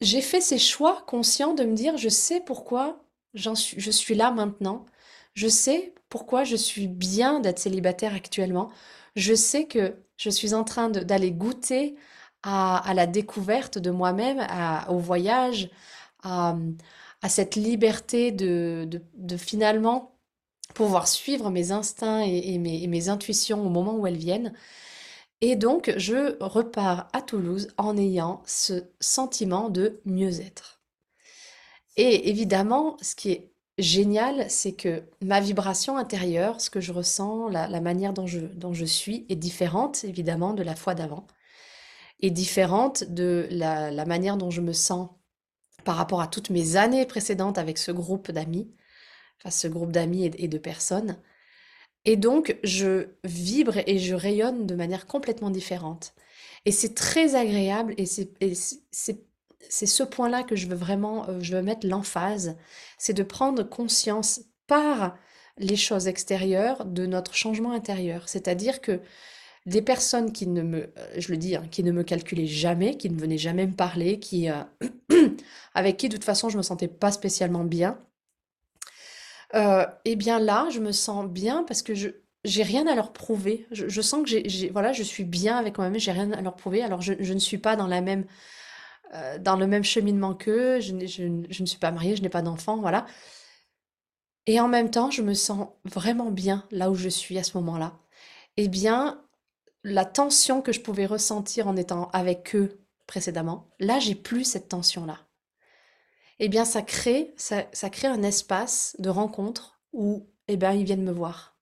j'ai 0.01 0.21
fait 0.23 0.41
ces 0.41 0.59
choix 0.59 1.03
conscients 1.07 1.55
de 1.55 1.65
me 1.65 1.75
dire, 1.75 1.97
je 1.97 2.09
sais 2.09 2.41
pourquoi 2.41 3.05
suis, 3.55 3.81
je 3.81 3.91
suis 3.91 4.15
là 4.15 4.31
maintenant, 4.31 4.87
je 5.35 5.49
sais 5.49 5.95
pourquoi 6.11 6.45
je 6.45 6.57
suis 6.57 6.89
bien 6.89 7.41
d'être 7.41 7.59
célibataire 7.59 8.15
actuellement, 8.15 8.71
je 9.17 9.35
sais 9.35 9.67
que 9.67 9.97
je 10.19 10.29
suis 10.29 10.53
en 10.55 10.65
train 10.65 10.91
d'aller 10.91 11.31
goûter 11.33 11.97
à, 12.43 12.93
la 12.95 13.07
découverte 13.07 13.79
de 13.79 13.91
moi-même, 13.91 14.47
au 14.89 14.99
voyage, 14.99 15.71
à, 16.23 16.57
cette 17.29 17.55
liberté 17.57 18.33
de, 18.33 19.01
finalement 19.39 20.17
pouvoir 20.75 21.09
suivre 21.09 21.51
mes 21.51 21.73
instincts 21.73 22.21
et, 22.21 22.59
mes, 22.59 23.09
intuitions 23.09 23.65
au 23.65 23.71
moment 23.71 23.97
où 23.97 24.07
elles 24.07 24.17
viennent. 24.17 24.53
Et 25.41 25.57
donc, 25.57 25.93
je 25.97 26.37
repars 26.43 27.09
à 27.13 27.23
Toulouse 27.23 27.69
en 27.79 27.97
ayant 27.97 28.43
ce 28.47 28.85
sentiment 29.01 29.71
de 29.71 30.01
mieux-être. 30.05 30.81
Et 31.97 32.29
évidemment, 32.29 32.97
ce 33.01 33.15
qui 33.15 33.31
est 33.33 33.51
génial, 33.83 34.51
c'est 34.51 34.73
que 34.73 35.03
ma 35.23 35.41
vibration 35.41 35.97
intérieure, 35.97 36.61
ce 36.61 36.71
que 36.71 36.81
je 36.81 36.93
ressens, 36.93 37.49
la, 37.49 37.81
manière 37.81 38.13
dont 38.13 38.27
je, 38.27 38.85
suis, 38.85 39.27
est 39.29 39.37
différente, 39.37 40.05
évidemment, 40.05 40.55
de 40.55 40.63
la 40.63 40.77
fois 40.77 40.95
d'avant, 40.95 41.27
est 42.21 42.31
différente 42.31 43.05
de 43.05 43.49
la, 43.51 44.05
manière 44.05 44.37
dont 44.37 44.51
je 44.51 44.61
me 44.61 44.73
sens 44.73 45.09
par 45.85 45.97
rapport 45.97 46.21
à 46.21 46.27
toutes 46.27 46.51
mes 46.51 46.77
années 46.77 47.07
précédentes 47.07 47.59
avec 47.59 47.79
ce 47.79 47.93
groupe 47.93 48.31
d'amis, 48.31 48.71
enfin 49.39 49.51
ce 49.51 49.69
groupe 49.69 49.93
d'amis 49.93 50.25
et, 50.25 50.49
de 50.49 50.59
personnes. 50.59 51.19
Et 52.05 52.17
donc, 52.17 52.57
je 52.63 53.09
vibre 53.25 53.79
et 53.87 53.99
je 53.99 54.15
rayonne 54.15 54.67
de 54.67 54.75
manière 54.75 55.07
complètement 55.07 55.51
différente. 55.51 56.15
Et 56.67 56.73
c'est 56.73 56.95
très 56.95 57.35
agréable 57.35 57.95
et 57.97 58.07
c'est 58.07 59.30
ce 59.69 60.03
point-là 60.03 60.43
que 60.43 60.57
je 60.57 60.67
veux 60.67 60.77
vraiment, 60.77 61.29
euh, 61.29 61.39
je 61.41 61.57
veux 61.57 61.63
mettre 61.63 61.87
l'emphase, 61.87 62.57
c'est 62.99 63.13
de 63.13 63.23
prendre 63.23 63.63
conscience 63.63 64.41
par 64.67 65.17
les 65.59 65.77
choses 65.77 66.09
extérieures 66.09 66.85
de 66.85 67.07
notre 67.07 67.35
changement 67.35 67.73
intérieur. 67.73 68.29
C'est-à-dire 68.29 68.81
que 68.81 69.01
des 69.67 69.83
personnes 69.83 70.33
qui 70.33 70.47
ne 70.47 70.63
me, 70.63 70.79
euh, 70.79 71.15
je 71.19 71.31
le 71.31 71.37
dis, 71.37 71.57
hein, 71.57 71.67
qui 71.71 71.83
ne 71.83 71.93
me 71.93 72.03
calculaient 72.03 72.47
jamais, 72.47 72.97
qui 72.97 73.11
ne 73.11 73.21
venaient 73.21 73.39
jamais 73.39 73.67
me 73.67 73.75
parler, 73.75 74.19
qui, 74.19 74.49
euh, 74.49 74.63
avec 75.75 75.97
qui 75.99 76.09
de 76.09 76.17
toute 76.17 76.25
façon 76.25 76.49
je 76.49 76.57
me 76.57 76.63
sentais 76.63 76.89
pas 76.89 77.13
spécialement 77.13 77.65
bien, 77.65 77.99
et 80.05 80.15
bien 80.15 80.39
là, 80.39 80.69
je 80.71 80.79
me 80.79 80.93
sens 80.93 81.27
bien 81.27 81.65
parce 81.65 81.83
que 81.83 81.93
je 81.93 82.11
j'ai 82.45 82.63
rien 82.63 82.87
à 82.87 82.95
leur 82.95 83.13
prouver. 83.13 83.67
Je, 83.71 84.01
sens 84.01 84.23
que 84.23 84.29
j'ai, 84.29 84.71
voilà, 84.71 84.93
je 84.93 85.03
suis 85.03 85.25
bien 85.25 85.57
avec 85.57 85.79
moi-même, 85.79 85.99
j'ai 85.99 86.13
rien 86.13 86.33
à 86.33 86.41
leur 86.41 86.57
prouver. 86.57 86.83
Alors 86.83 87.03
je, 87.03 87.13
ne 87.13 87.39
suis 87.39 87.59
pas 87.59 87.77
dans 87.77 87.87
la 87.87 88.01
même, 88.01 88.25
euh, 89.15 89.39
dans 89.39 89.57
le 89.57 89.67
même 89.67 89.85
cheminement 89.85 90.35
qu'eux. 90.35 90.81
Je, 90.81 91.07
je, 91.07 91.25
ne 91.25 91.67
suis 91.67 91.79
pas 91.79 91.91
mariée, 91.91 92.17
je 92.17 92.23
n'ai 92.23 92.29
pas 92.29 92.43
d'enfant, 92.43 92.79
voilà. 92.79 93.07
Et 94.47 94.61
en 94.61 94.69
même 94.69 94.91
temps, 94.91 95.11
je 95.11 95.23
me 95.23 95.35
sens 95.35 95.69
vraiment 95.85 96.31
bien 96.31 96.67
là 96.71 96.91
où 96.91 96.95
je 96.95 97.09
suis 97.09 97.39
à 97.39 97.43
ce 97.43 97.57
moment-là. 97.59 97.99
Eh 98.57 98.69
bien, 98.69 99.23
la 99.85 100.05
tension 100.05 100.63
que 100.63 100.73
je 100.73 100.81
pouvais 100.81 101.07
ressentir 101.07 101.69
en 101.69 101.77
étant 101.77 102.09
avec 102.13 102.55
eux 102.55 102.81
précédemment, 103.07 103.71
là, 103.79 103.99
j'ai 103.99 104.15
plus 104.15 104.45
cette 104.45 104.69
tension-là 104.69 105.19
eh 106.41 106.49
bien 106.49 106.65
ça 106.65 106.83
crée, 106.83 107.35
ça, 107.37 107.91
crée 107.91 108.09
un 108.09 108.23
espace 108.23 108.97
de 108.99 109.11
rencontre 109.11 109.81
où 109.93 110.27
eh 110.49 110.57
bien, 110.57 110.73
ils 110.73 110.85
viennent 110.85 111.05
me 111.05 111.13
voir. 111.13 111.55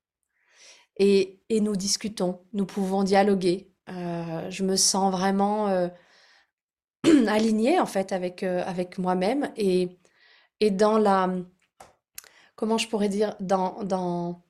Et, 0.97 1.40
nous 1.50 1.76
discutons, 1.76 2.40
nous 2.52 2.64
pouvons 2.64 3.02
dialoguer. 3.02 3.73
Euh, 3.90 4.50
je 4.50 4.64
me 4.64 4.76
sens 4.76 5.12
vraiment 5.12 5.69
euh, 5.69 5.88
alignée 7.29 7.81
en 7.81 7.87
fait 7.87 8.12
avec, 8.12 8.43
euh, 8.43 8.62
avec 8.67 8.99
moi-même 8.99 9.50
et, 9.57 9.99
et 10.61 10.71
dans 10.71 10.99
la, 10.99 11.31
comment 12.57 12.79
je 12.79 12.88
pourrais 12.88 13.09
dire, 13.09 13.37
dans, 13.41 13.85
dans, 13.85 14.43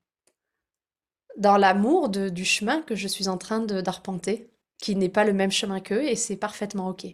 dans 1.36 1.56
l'amour 1.56 2.08
du 2.08 2.44
chemin 2.44 2.82
que 2.82 2.94
je 2.94 3.06
suis 3.08 3.28
en 3.28 3.38
train 3.38 3.60
d'arpenter, 3.60 4.50
qui 4.78 4.96
n'est 4.96 5.08
pas 5.08 5.24
le 5.24 5.32
même 5.32 5.52
chemin 5.52 5.80
qu'eux 5.80 6.04
et 6.04 6.16
c'est 6.16 6.36
parfaitement 6.36 6.88
OK. 6.88 7.06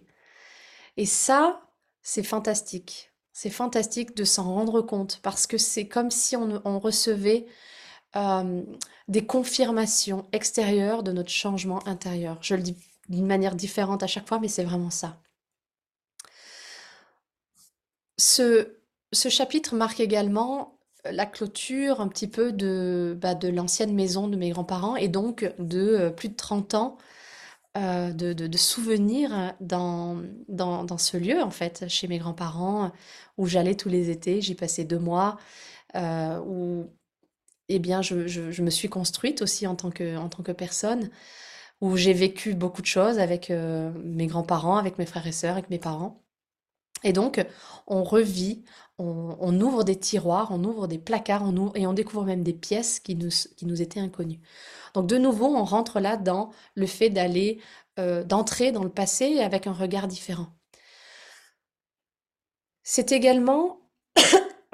Et 0.96 1.06
ça, 1.06 1.60
c'est 2.02 2.22
fantastique. 2.22 3.12
C'est 3.32 3.50
fantastique 3.50 4.16
de 4.16 4.24
s'en 4.24 4.44
rendre 4.44 4.80
compte 4.80 5.20
parce 5.22 5.46
que 5.46 5.58
c'est 5.58 5.88
comme 5.88 6.10
si 6.10 6.36
on, 6.36 6.78
recevait 6.78 7.46
des 9.08 9.26
confirmations 9.26 10.26
extérieures 10.32 11.02
de 11.02 11.10
notre 11.10 11.30
changement 11.30 11.86
intérieur. 11.88 12.38
Je 12.42 12.54
le 12.54 12.62
dis 12.62 12.76
d'une 13.08 13.26
manière 13.26 13.56
différente 13.56 14.04
à 14.04 14.06
chaque 14.06 14.28
fois, 14.28 14.38
mais 14.38 14.48
c'est 14.48 14.64
vraiment 14.64 14.90
ça. 14.90 15.18
Ce, 18.18 18.68
chapitre 19.12 19.74
marque 19.74 20.00
également 20.00 20.78
la 21.04 21.26
clôture 21.26 22.00
un 22.00 22.08
petit 22.08 22.28
peu 22.28 22.52
de, 22.52 23.16
bah, 23.20 23.34
l'ancienne 23.42 23.94
maison 23.94 24.28
de 24.28 24.36
mes 24.36 24.50
grands-parents 24.50 24.96
et 24.96 25.08
donc 25.08 25.52
de 25.58 25.80
euh, 25.80 26.10
plus 26.10 26.28
de 26.28 26.36
30 26.36 26.74
ans 26.74 26.98
euh, 27.76 28.12
de, 28.12 28.56
souvenirs 28.56 29.54
dans, 29.60 30.22
ce 30.98 31.16
lieu, 31.16 31.42
en 31.42 31.50
fait, 31.50 31.86
chez 31.88 32.08
mes 32.08 32.18
grands-parents, 32.18 32.92
où 33.38 33.46
j'allais 33.46 33.74
tous 33.74 33.88
les 33.88 34.10
étés. 34.10 34.40
J'y 34.40 34.54
passais 34.54 34.84
deux 34.84 34.98
mois, 34.98 35.38
euh, 35.96 36.40
où 36.46 36.90
eh 37.68 37.78
bien, 37.80 38.02
je, 38.02 38.62
me 38.62 38.70
suis 38.70 38.88
construite 38.88 39.42
aussi 39.42 39.66
en 39.66 39.74
tant 39.76 39.90
que, 39.90 40.16
en 40.16 40.28
tant 40.28 40.42
que 40.42 40.52
personne, 40.52 41.10
où 41.80 41.96
j'ai 41.96 42.12
vécu 42.12 42.54
beaucoup 42.54 42.82
de 42.82 42.86
choses 42.86 43.18
avec 43.18 43.50
mes 43.50 44.26
grands-parents, 44.28 44.76
avec 44.76 44.98
mes 44.98 45.06
frères 45.06 45.26
et 45.26 45.32
sœurs, 45.32 45.54
avec 45.54 45.70
mes 45.70 45.78
parents. 45.78 46.23
Et 47.04 47.12
donc, 47.12 47.44
on 47.86 48.02
revit, 48.02 48.64
on, 48.98 49.60
ouvre 49.60 49.84
des 49.84 49.96
tiroirs, 49.96 50.48
on 50.50 50.64
ouvre 50.64 50.88
des 50.88 50.98
placards, 50.98 51.44
on 51.44 51.72
et 51.74 51.86
on 51.86 51.92
découvre 51.92 52.24
même 52.24 52.42
des 52.42 52.54
pièces 52.54 52.98
qui 52.98 53.14
nous, 53.14 53.30
qui 53.56 53.66
nous 53.66 53.82
étaient 53.82 54.00
inconnues. 54.00 54.40
Donc 54.94 55.06
de 55.06 55.18
nouveau, 55.18 55.46
on 55.46 55.64
rentre 55.64 56.00
là 56.00 56.16
dans 56.16 56.50
le 56.74 56.86
fait 56.86 57.10
d'aller, 57.10 57.60
euh, 57.98 58.24
d'entrer 58.24 58.72
dans 58.72 58.82
le 58.82 58.90
passé 58.90 59.40
avec 59.40 59.66
un 59.66 59.72
regard 59.72 60.08
différent. 60.08 60.48
C'est 62.82 63.12
également 63.12 63.80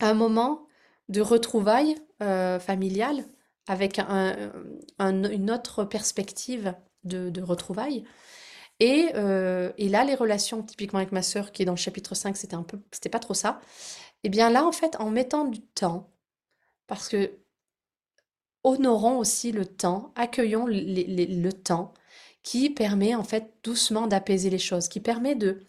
un 0.00 0.14
moment 0.14 0.66
de 1.08 1.20
retrouvailles 1.20 1.96
euh, 2.22 2.58
familiales 2.58 3.24
avec 3.66 4.00
une 4.98 5.50
autre 5.50 5.84
perspective 5.84 6.74
de, 7.04 7.42
retrouvailles. 7.42 8.04
Et, 8.80 9.12
euh, 9.14 9.72
et, 9.78 9.88
là, 9.88 10.04
les 10.04 10.14
relations, 10.14 10.62
typiquement 10.62 10.98
avec 10.98 11.12
ma 11.12 11.22
sœur, 11.22 11.52
qui 11.52 11.62
est 11.62 11.66
dans 11.66 11.72
le 11.72 11.78
chapitre 11.78 12.14
5, 12.14 12.36
c'était 12.36 12.54
un 12.54 12.62
peu, 12.62 12.80
c'était 12.92 13.10
pas 13.10 13.18
trop 13.18 13.34
ça. 13.34 13.60
Et 14.22 14.26
eh 14.26 14.28
bien 14.30 14.50
là, 14.50 14.66
en 14.66 14.72
fait, 14.72 14.96
en 15.00 15.10
mettant 15.10 15.44
du 15.46 15.60
temps, 15.60 16.10
parce 16.86 17.08
que 17.08 17.32
honorons 18.64 19.18
aussi 19.18 19.52
le 19.52 19.64
temps, 19.66 20.12
accueillons 20.16 20.66
le 20.66 21.50
temps 21.52 21.94
qui 22.42 22.70
permet 22.70 23.14
en 23.14 23.24
fait 23.24 23.52
doucement 23.62 24.06
d'apaiser 24.06 24.50
les 24.50 24.58
choses, 24.58 24.88
qui 24.88 25.00
permet 25.00 25.34
de, 25.34 25.62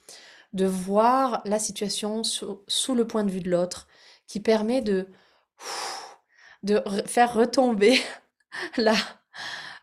de 0.54 0.66
voir 0.66 1.42
la 1.46 1.60
situation 1.60 2.24
sous, 2.24 2.96
le 2.96 3.08
point 3.08 3.24
de 3.24 3.32
vue 3.32 3.42
de 3.42 3.50
l'autre, 3.50 3.88
qui 4.28 4.40
permet 4.40 4.82
de, 4.82 5.08
de 6.64 6.82
faire 7.06 7.34
retomber 7.34 8.00
la, 8.78 8.96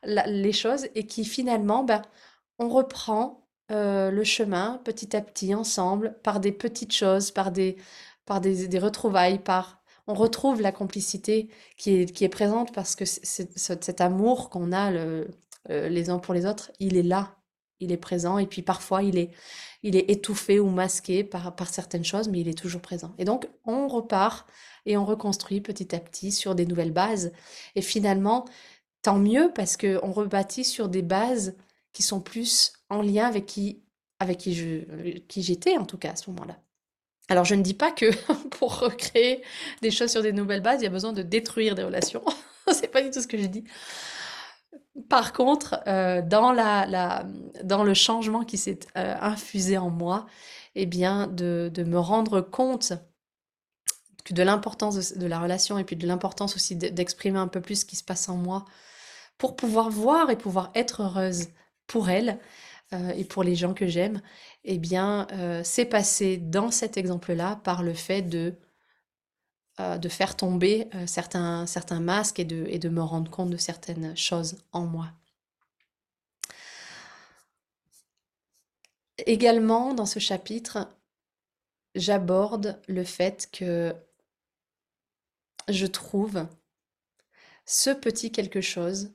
les 0.03 0.53
choses 0.53 0.89
et 0.95 1.07
qui 1.07 1.25
finalement, 1.25 1.85
ben, 1.85 2.03
on 2.59 2.69
reprend 2.69 3.47
euh, 3.71 4.11
le 4.11 4.25
chemin 4.25 4.81
petit 4.85 5.15
à 5.17 5.21
petit 5.21 5.55
ensemble 5.55 6.19
par 6.23 6.41
des 6.41 6.53
petites 6.53 6.93
choses, 6.93 7.31
par 7.31 7.53
des, 7.53 7.77
par 8.25 8.41
des, 8.41 8.79
retrouvailles, 8.79 9.39
par 9.39 9.83
on 10.07 10.15
retrouve 10.15 10.63
la 10.63 10.73
complicité 10.73 11.51
qui 11.77 12.01
est, 12.01 12.13
qui 12.13 12.25
est 12.25 12.31
présente 12.31 12.73
parce 12.73 12.97
que 12.97 13.05
cet 13.05 14.01
amour 14.01 14.49
qu'on 14.49 14.73
a 14.73 14.91
euh, 14.93 15.27
les 15.69 16.09
uns 16.09 16.19
pour 16.19 16.33
les 16.33 16.47
autres, 16.47 16.73
il 16.81 16.97
est 16.97 17.03
là, 17.03 17.37
il 17.79 17.93
est 17.93 17.99
présent 17.99 18.39
et 18.39 18.47
puis 18.47 18.63
parfois 18.63 19.03
il 19.03 19.19
est, 19.19 19.33
il 19.83 19.97
est 19.97 20.11
étouffé 20.11 20.61
ou 20.61 20.71
masqué 20.71 21.25
par, 21.25 21.55
par 21.55 21.69
certaines 21.69 22.05
choses, 22.05 22.29
mais 22.29 22.41
il 22.41 22.49
est 22.49 22.59
toujours 22.59 22.81
présent. 22.81 23.13
Et 23.19 23.27
donc 23.27 23.49
on 23.67 23.87
repart 23.87 24.49
et 24.87 24.97
on 24.97 25.05
reconstruit 25.05 25.61
petit 25.61 25.95
à 25.95 26.01
petit 26.01 26.33
sur 26.33 26.55
des 26.55 26.65
nouvelles 26.65 26.93
bases. 26.93 27.33
Et 27.75 27.83
finalement, 27.83 28.47
tant 29.03 29.19
mieux 29.19 29.53
parce 29.55 29.77
qu'on 29.77 30.11
rebâtit 30.13 30.65
sur 30.65 30.89
des 30.89 31.03
bases 31.03 31.55
sont 32.03 32.21
plus 32.21 32.73
en 32.91 33.03
lien 33.03 33.27
avec 33.27 33.47
qui, 33.47 33.83
avec 34.19 34.39
qui 34.39 34.55
je, 34.55 35.19
qui 35.29 35.43
j'étais 35.43 35.77
en 35.77 35.85
tout 35.85 35.99
cas 35.99 36.13
à 36.13 36.17
ce 36.17 36.31
moment-là. 36.31 36.59
Alors 37.29 37.45
je 37.45 37.55
ne 37.55 37.63
dis 37.63 37.75
pas 37.75 37.93
que 37.93 38.07
pour 38.51 38.79
recréer 38.79 39.43
des 39.83 39.91
choses 39.91 40.11
sur 40.11 40.23
des 40.23 40.33
nouvelles 40.33 40.63
bases, 40.63 40.81
il 40.81 40.85
y 40.85 40.89
a 40.89 40.91
besoin 40.91 41.13
de 41.13 41.23
détruire 41.23 41.75
des 41.75 41.85
relations. 41.85 42.25
c'est 42.73 42.89
pas 42.89 43.03
du 43.03 43.11
tout 43.11 43.21
ce 43.21 43.27
que 43.27 43.39
j'ai 43.39 43.49
dit. 43.49 43.65
Par 45.09 45.33
contre, 45.33 45.81
euh, 45.87 46.23
dans, 46.23 46.53
la, 46.53 47.25
dans 47.63 47.85
le 47.85 47.95
changement 47.95 48.45
qui 48.45 48.59
s'est 48.59 48.81
euh, 48.97 49.15
infusé 49.21 49.79
en 49.79 49.91
moi, 49.91 50.27
eh 50.75 50.87
bien, 50.87 51.29
de, 51.29 51.71
me 51.87 51.99
rendre 51.99 52.41
compte 52.41 52.93
de 54.31 54.43
l'importance 54.43 55.15
de, 55.15 55.27
la 55.27 55.41
relation 55.41 55.79
et 55.79 55.85
puis 55.85 55.97
de 55.97 56.07
l'importance 56.07 56.57
aussi 56.57 56.77
d'exprimer 56.77 57.39
un 57.39 57.49
peu 57.49 57.63
plus 57.63 57.81
ce 57.81 57.85
qui 57.85 57.97
se 57.97 58.05
passe 58.05 58.29
en 58.29 58.37
moi 58.37 58.67
pour 59.39 59.57
pouvoir 59.57 59.89
voir 59.89 60.31
et 60.31 60.37
pouvoir 60.37 60.71
être 60.75 61.03
heureuse 61.03 61.47
pour 61.89 62.09
elle, 62.11 62.39
euh, 62.95 63.11
et 63.11 63.25
pour 63.25 63.43
les 63.43 63.55
gens 63.55 63.75
que 63.75 63.87
j'aime, 63.87 64.23
eh 64.65 64.79
bien, 64.79 65.27
euh, 65.33 65.63
c'est 65.65 65.85
passé 65.85 66.39
dans 66.39 66.71
cet 66.71 66.97
exemple-là 66.97 67.57
par 67.57 67.83
le 67.83 67.93
fait 67.93 68.23
de, 68.23 68.55
euh, 69.81 70.01
faire 70.09 70.37
tomber 70.37 70.89
certains, 71.07 71.67
masques 72.01 72.41
et 72.41 72.45
de 72.45 72.89
me 72.89 73.03
rendre 73.03 73.31
compte 73.31 73.51
de 73.51 73.57
certaines 73.57 74.17
choses 74.17 74.57
en 74.73 74.87
moi. 74.87 75.13
Également, 79.27 79.95
dans 79.95 80.07
ce 80.07 80.19
chapitre, 80.19 80.89
j'aborde 81.95 82.81
le 82.89 83.05
fait 83.05 83.49
que 83.53 83.95
je 85.69 85.87
trouve 85.87 86.47
ce 87.67 87.91
petit 87.91 88.33
quelque 88.33 88.61
chose 88.61 89.13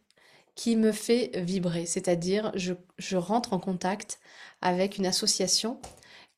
qui 0.55 0.75
me 0.75 0.91
fait 0.91 1.31
vibrer, 1.36 1.86
c'est-à-dire 1.86 2.51
je, 2.55 3.17
rentre 3.17 3.53
en 3.53 3.60
contact 3.60 4.19
avec 4.62 4.98
une 4.98 5.05
association 5.05 5.79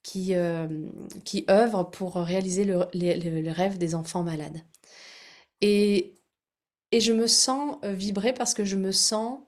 qui, 0.04 0.36
euh, 0.36 0.68
œuvre 1.50 1.84
pour 1.84 2.16
réaliser 2.16 2.64
le, 2.64 2.86
les, 2.94 3.52
rêves 3.52 3.78
des 3.78 3.96
enfants 3.96 4.24
malades. 4.24 4.62
Et, 5.62 6.16
et 6.92 7.00
je 7.02 7.14
me 7.14 7.28
sens 7.28 7.78
vibrer 7.84 8.34
parce 8.34 8.54
que 8.54 8.64
je 8.64 8.76
me 8.78 8.92
sens, 8.92 9.40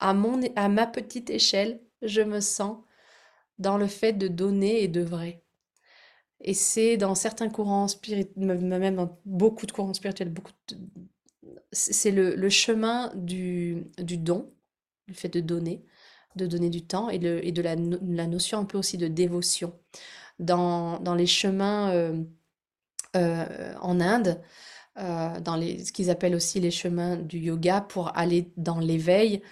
à, 0.00 0.14
mon, 0.14 0.40
à 0.56 0.68
ma 0.68 0.86
petite 0.86 1.30
échelle, 1.30 1.80
je 2.02 2.20
me 2.22 2.40
sens 2.40 2.78
dans 3.58 3.78
le 3.78 3.86
fait 3.86 4.12
de 4.12 4.28
donner 4.28 4.82
et 4.82 4.88
d'œuvrer. 4.88 5.42
Et 6.40 6.54
c'est 6.54 6.96
dans 6.96 7.14
certains 7.14 7.48
courants 7.48 7.88
spirituels, 7.88 8.32
même 8.36 8.96
dans 8.96 9.18
beaucoup 9.24 9.66
de 9.66 9.72
courants 9.72 9.94
spirituels, 9.94 10.30
beaucoup 10.30 10.52
c'est 11.72 12.10
le, 12.10 12.48
chemin 12.48 13.12
du, 13.14 13.86
don, 13.98 14.52
le 15.06 15.14
fait 15.14 15.28
de 15.28 15.40
donner 15.40 15.84
de 16.36 16.46
donner 16.46 16.70
du 16.70 16.82
temps 16.82 17.10
et, 17.10 17.18
de 17.18 17.62
la, 17.62 17.76
notion 17.76 18.58
un 18.58 18.64
peu 18.64 18.78
aussi 18.78 18.98
de 18.98 19.08
dévotion. 19.08 19.74
Dans, 20.38 20.98
les 21.16 21.26
chemins 21.26 21.90
euh, 21.90 22.22
euh, 23.16 23.74
en 23.80 24.00
Inde, 24.00 24.40
euh, 24.98 25.40
dans 25.40 25.60
ce 25.60 25.92
qu'ils 25.92 26.10
appellent 26.10 26.34
aussi 26.34 26.60
les 26.60 26.70
chemins 26.70 27.16
du 27.16 27.38
yoga 27.38 27.80
pour 27.80 28.16
aller 28.16 28.50
dans 28.56 28.78
l'éveil, 28.78 29.42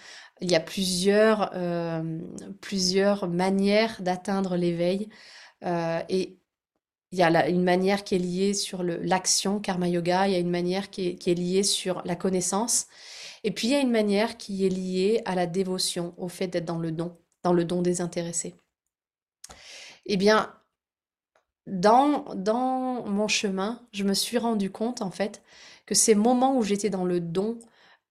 il 0.41 0.50
y 0.50 0.55
a 0.55 0.61
plusieurs, 0.61 1.53
plusieurs 2.62 3.29
manières 3.29 4.00
d'atteindre 4.00 4.57
l'éveil. 4.57 5.11
et 5.62 6.39
il 7.12 7.19
y 7.19 7.23
a 7.23 7.49
une 7.49 7.64
manière 7.64 8.05
qui 8.05 8.14
est 8.14 8.19
liée 8.19 8.55
sur 8.55 8.83
l'action, 8.83 9.61
karma 9.61 9.88
yoga, 9.88 10.29
il 10.29 10.33
y 10.33 10.37
a 10.37 10.38
une 10.38 10.50
manière 10.50 10.90
qui 10.90 11.09
est, 11.09 11.35
liée 11.35 11.64
sur 11.64 12.02
la 12.05 12.14
connaissance, 12.14 12.87
et 13.43 13.50
puis 13.50 13.69
il 13.69 13.71
y 13.73 13.75
a 13.75 13.81
une 13.81 13.90
manière 13.90 14.37
qui 14.37 14.64
est 14.64 14.69
liée 14.69 15.23
à 15.25 15.35
la 15.35 15.47
dévotion, 15.47 16.14
au 16.19 16.29
fait 16.29 16.47
d'être 16.47 16.64
dans 16.64 16.79
le 16.79 16.93
don, 16.93 17.17
dans 17.43 17.52
le 17.52 17.64
don 17.64 17.83
désintéressé. 17.83 18.55
Eh 20.07 20.17
bien, 20.17 20.55
dans, 21.67 22.35
dans 22.35 23.05
mon 23.07 23.29
chemin, 23.29 23.83
je 23.93 24.05
me 24.05 24.14
suis 24.14 24.38
rendu 24.38 24.71
compte 24.71 25.02
en 25.02 25.11
fait 25.11 25.43
que 25.87 25.95
ces 25.95 26.14
moments 26.14 26.57
où 26.57 26.62
j'étais 26.62 26.90
dans 26.90 27.05
le 27.05 27.21
don, 27.21 27.59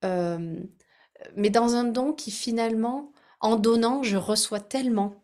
euh, 0.04 0.60
mais 1.36 1.50
dans 1.50 1.74
un 1.74 1.84
don 1.84 2.12
qui 2.12 2.30
finalement, 2.30 3.12
en 3.40 3.56
donnant, 3.56 4.02
je 4.02 4.16
reçois 4.16 4.60
tellement. 4.60 5.14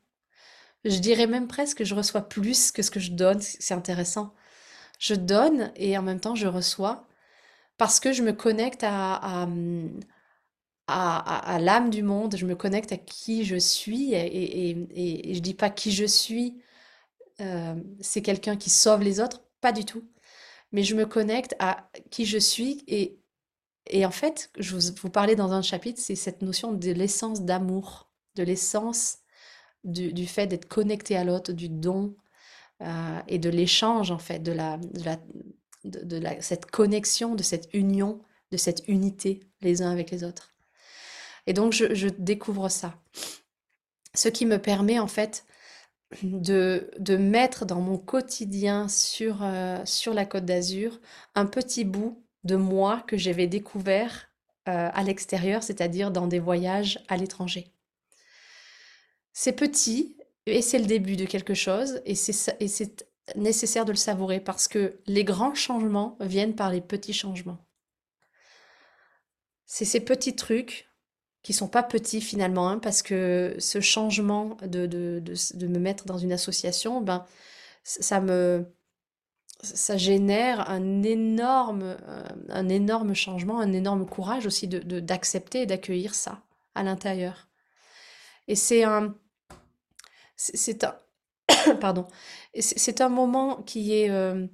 Je 0.87 0.99
dirais 0.99 1.27
même 1.27 1.49
presque 1.49 1.79
que 1.79 1.85
je 1.85 1.95
reçois 1.95 2.23
plus 2.23 2.71
que 2.71 2.83
ce 2.83 2.91
que 2.91 3.01
je 3.01 3.13
donne. 3.13 3.41
C'est 3.41 3.75
intéressant. 3.75 4.33
Je 4.99 5.15
donne 5.15 5.73
et 5.77 5.99
en 5.99 6.03
même 6.03 6.21
temps 6.21 6.35
je 6.35 6.47
reçois 6.47 7.07
parce 7.77 8.01
que 8.01 8.13
je 8.13 8.23
me 8.23 8.33
connecte 8.33 8.83
à, 8.85 9.47
à, 10.87 11.59
l'âme 11.59 11.91
du 11.91 12.03
monde, 12.03 12.37
je 12.37 12.47
me 12.47 12.55
connecte 12.57 12.93
à 12.93 12.97
qui 12.97 13.45
je 13.45 13.57
suis, 13.57 14.15
et, 14.15 14.71
et, 15.31 15.35
je 15.35 15.41
dis 15.41 15.55
pas 15.55 15.71
qui 15.71 15.93
je 15.93 16.07
suis, 16.07 16.59
euh, 17.41 17.75
c'est 18.01 18.23
quelqu'un 18.23 18.57
qui 18.57 18.71
sauve 18.71 19.03
les 19.03 19.21
autres, 19.21 19.43
pas 19.61 19.73
du 19.73 19.85
tout, 19.85 20.09
mais 20.73 20.85
je 20.85 20.95
me 20.95 21.07
connecte 21.07 21.55
à 21.59 21.91
qui 22.11 22.25
je 22.27 22.39
suis, 22.39 22.83
et, 22.87 23.19
et 23.89 24.07
en 24.07 24.11
fait, 24.11 24.51
je 24.59 24.75
vous, 24.75 24.95
vous 25.03 25.11
parlais 25.11 25.37
dans 25.37 25.53
un 25.53 25.63
chapitre, 25.63 26.01
c'est 26.01 26.17
cette 26.17 26.43
notion 26.43 26.73
de 26.73 26.93
l'essence 26.93 27.43
d'amour, 27.43 28.11
de 28.37 28.43
l'essence 28.43 29.19
du, 29.87 30.27
fait 30.27 30.47
d'être 30.47 30.67
connecté 30.67 31.17
à 31.17 31.25
l'autre, 31.25 31.53
du 31.53 31.69
don, 31.69 32.15
euh, 32.83 33.19
et 33.29 33.39
de 33.39 33.49
l'échange, 33.49 34.11
en 34.11 34.19
fait, 34.19 34.41
de 34.41 34.53
la, 34.53 34.77
de 34.77 35.05
la 35.05 35.17
de, 35.85 36.21
cette 36.41 36.67
connexion, 36.71 37.35
de 37.35 37.43
cette 37.43 37.69
union, 37.73 38.21
de 38.51 38.57
cette 38.57 38.83
unité 38.89 39.41
les 39.63 39.83
uns 39.83 39.91
avec 39.91 40.11
les 40.11 40.25
autres. 40.25 40.53
Et 41.47 41.53
donc, 41.53 41.73
je, 41.73 42.09
découvre 42.09 42.69
ça. 42.69 42.95
Ce 44.15 44.29
qui 44.29 44.47
me 44.47 44.59
permet, 44.59 44.99
en 44.99 45.07
fait, 45.07 45.47
de, 46.23 46.91
de 46.99 47.17
mettre 47.17 47.67
dans 47.67 47.81
mon 47.81 47.99
quotidien 47.99 48.89
sur, 48.89 49.39
euh, 49.43 49.81
sur 49.85 50.13
la 50.13 50.27
Côte 50.27 50.45
d'Azur 50.45 51.01
un 51.35 51.47
petit 51.47 51.85
bout 51.85 52.23
de 52.45 52.57
moi 52.57 53.05
que 53.07 53.17
j'avais 53.17 53.47
découvert 53.47 54.29
euh, 54.69 54.91
à 54.93 55.03
l'extérieur, 55.03 55.63
c'est-à-dire 55.63 56.11
dans 56.11 56.27
des 56.27 56.41
voyages 56.41 57.01
à 57.09 57.17
l'étranger. 57.17 57.73
C'est 59.39 59.53
petit 59.53 60.17
et 60.47 60.63
c'est 60.63 60.79
le 60.79 60.87
début 60.87 61.15
de 61.15 61.27
quelque 61.27 61.53
chose 61.53 62.01
et 62.07 62.15
c'est 62.15 63.07
nécessaire 63.35 63.85
de 63.85 63.93
le 63.93 63.97
savourer 63.97 64.41
parce 64.41 64.67
que 64.67 64.99
les 65.07 65.25
grands 65.25 65.55
changements 65.55 66.17
viennent 66.21 66.55
par 66.55 66.71
les 66.71 66.81
petits 66.81 67.13
changements. 67.13 67.59
C'est 69.67 69.85
ces 69.85 70.01
petits 70.01 70.37
trucs 70.37 70.89
qui 71.43 71.53
sont 71.53 71.69
pas 71.69 71.83
petits 71.83 72.23
finalement, 72.23 72.71
hein, 72.71 72.79
parce 72.79 73.03
que 73.03 73.55
ce 73.59 73.83
changement 73.83 74.57
de, 74.63 74.87
de, 74.87 75.23
de, 75.23 75.67
me 75.67 75.79
mettre 75.79 76.07
dans 76.07 76.17
une 76.17 76.33
association, 76.33 77.03
ben, 77.03 77.27
ça 77.85 78.23
me 78.23 78.65
ça 79.63 79.99
génère 79.99 80.71
un 80.71 81.03
énorme, 81.03 81.83
euh, 82.09 82.25
un 82.49 82.71
énorme 82.71 83.13
changement, 83.13 83.61
un 83.61 83.75
énorme 83.75 84.07
courage 84.07 84.47
aussi 84.47 84.67
de 84.67 85.01
d'accepter 85.01 85.63
et 85.63 85.67
d'accueillir 85.67 86.15
ça 86.15 86.43
à 86.75 86.83
l'intérieur. 86.83 87.49
Et 88.49 88.55
c'est 88.55 88.85
un, 88.85 89.15
c'est 90.37 90.85
un, 90.85 90.97
pardon, 91.81 92.07
c'est 92.59 93.01
un 93.01 93.09
moment 93.09 93.63
qui 93.63 93.95
est, 93.95 94.11
euh, 94.11 94.47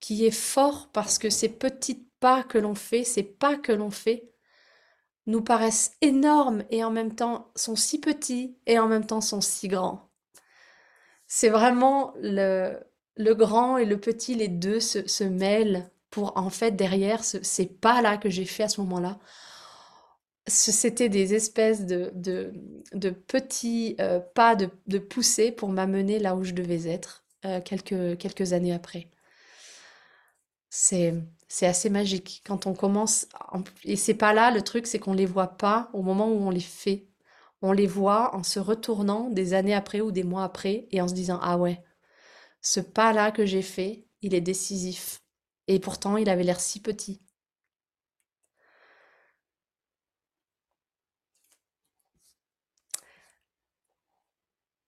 qui 0.00 0.26
est 0.26 0.30
fort 0.30 0.90
parce 0.92 1.18
que 1.18 1.30
ces 1.30 1.48
petits 1.48 2.06
pas 2.20 2.42
que 2.42 2.58
l'on 2.58 2.74
fait, 2.74 3.04
ces 3.04 3.22
pas 3.22 3.56
que 3.56 3.72
l'on 3.72 3.90
fait, 3.90 4.30
nous 5.26 5.42
paraissent 5.42 5.96
énormes 6.00 6.64
et 6.70 6.84
en 6.84 6.90
même 6.90 7.14
temps 7.14 7.50
sont 7.56 7.76
si 7.76 8.00
petits 8.00 8.56
et 8.66 8.78
en 8.78 8.88
même 8.88 9.06
temps 9.06 9.20
sont 9.20 9.40
si 9.40 9.68
grands. 9.68 10.10
C'est 11.26 11.48
vraiment 11.48 12.14
le, 12.20 12.78
le 13.16 13.34
grand 13.34 13.76
et 13.78 13.84
le 13.84 13.98
petit, 13.98 14.34
les 14.34 14.48
deux 14.48 14.80
se, 14.80 15.06
se 15.08 15.24
mêlent 15.24 15.90
pour 16.10 16.36
en 16.36 16.50
fait 16.50 16.72
derrière 16.72 17.24
ces 17.24 17.66
pas-là 17.66 18.16
que 18.18 18.30
j'ai 18.30 18.44
fait 18.44 18.64
à 18.64 18.68
ce 18.68 18.80
moment-là, 18.82 19.18
c'était 20.46 21.08
des 21.08 21.34
espèces 21.34 21.86
de, 21.86 22.12
de, 22.14 23.10
petits 23.10 23.96
euh, 24.00 24.20
pas 24.20 24.54
de, 24.56 24.70
de 24.86 24.98
poussée 24.98 25.52
pour 25.52 25.68
m'amener 25.70 26.18
là 26.18 26.36
où 26.36 26.44
je 26.44 26.52
devais 26.52 26.88
être 26.88 27.24
euh, 27.44 27.60
quelques, 27.60 28.18
quelques 28.18 28.52
années 28.52 28.72
après. 28.72 29.08
C'est, 30.70 31.14
c'est 31.48 31.66
assez 31.66 31.90
magique 31.90 32.42
quand 32.46 32.66
on 32.66 32.74
commence. 32.74 33.26
Et 33.84 33.96
ces 33.96 34.14
pas-là, 34.14 34.50
le 34.50 34.62
truc, 34.62 34.86
c'est 34.86 34.98
qu'on 34.98 35.12
ne 35.12 35.18
les 35.18 35.26
voit 35.26 35.56
pas 35.56 35.90
au 35.92 36.02
moment 36.02 36.28
où 36.28 36.36
on 36.38 36.50
les 36.50 36.60
fait. 36.60 37.08
On 37.62 37.72
les 37.72 37.86
voit 37.86 38.34
en 38.34 38.42
se 38.42 38.58
retournant 38.60 39.30
des 39.30 39.54
années 39.54 39.74
après 39.74 40.00
ou 40.00 40.12
des 40.12 40.24
mois 40.24 40.44
après 40.44 40.86
et 40.90 41.00
en 41.00 41.08
se 41.08 41.14
disant 41.14 41.38
Ah 41.42 41.56
ouais, 41.58 41.82
ce 42.62 42.80
pas-là 42.80 43.32
que 43.32 43.46
j'ai 43.46 43.62
fait, 43.62 44.06
il 44.22 44.34
est 44.34 44.42
décisif. 44.42 45.20
Et 45.68 45.80
pourtant, 45.80 46.16
il 46.18 46.28
avait 46.30 46.44
l'air 46.44 46.60
si 46.60 46.80
petit. 46.82 47.22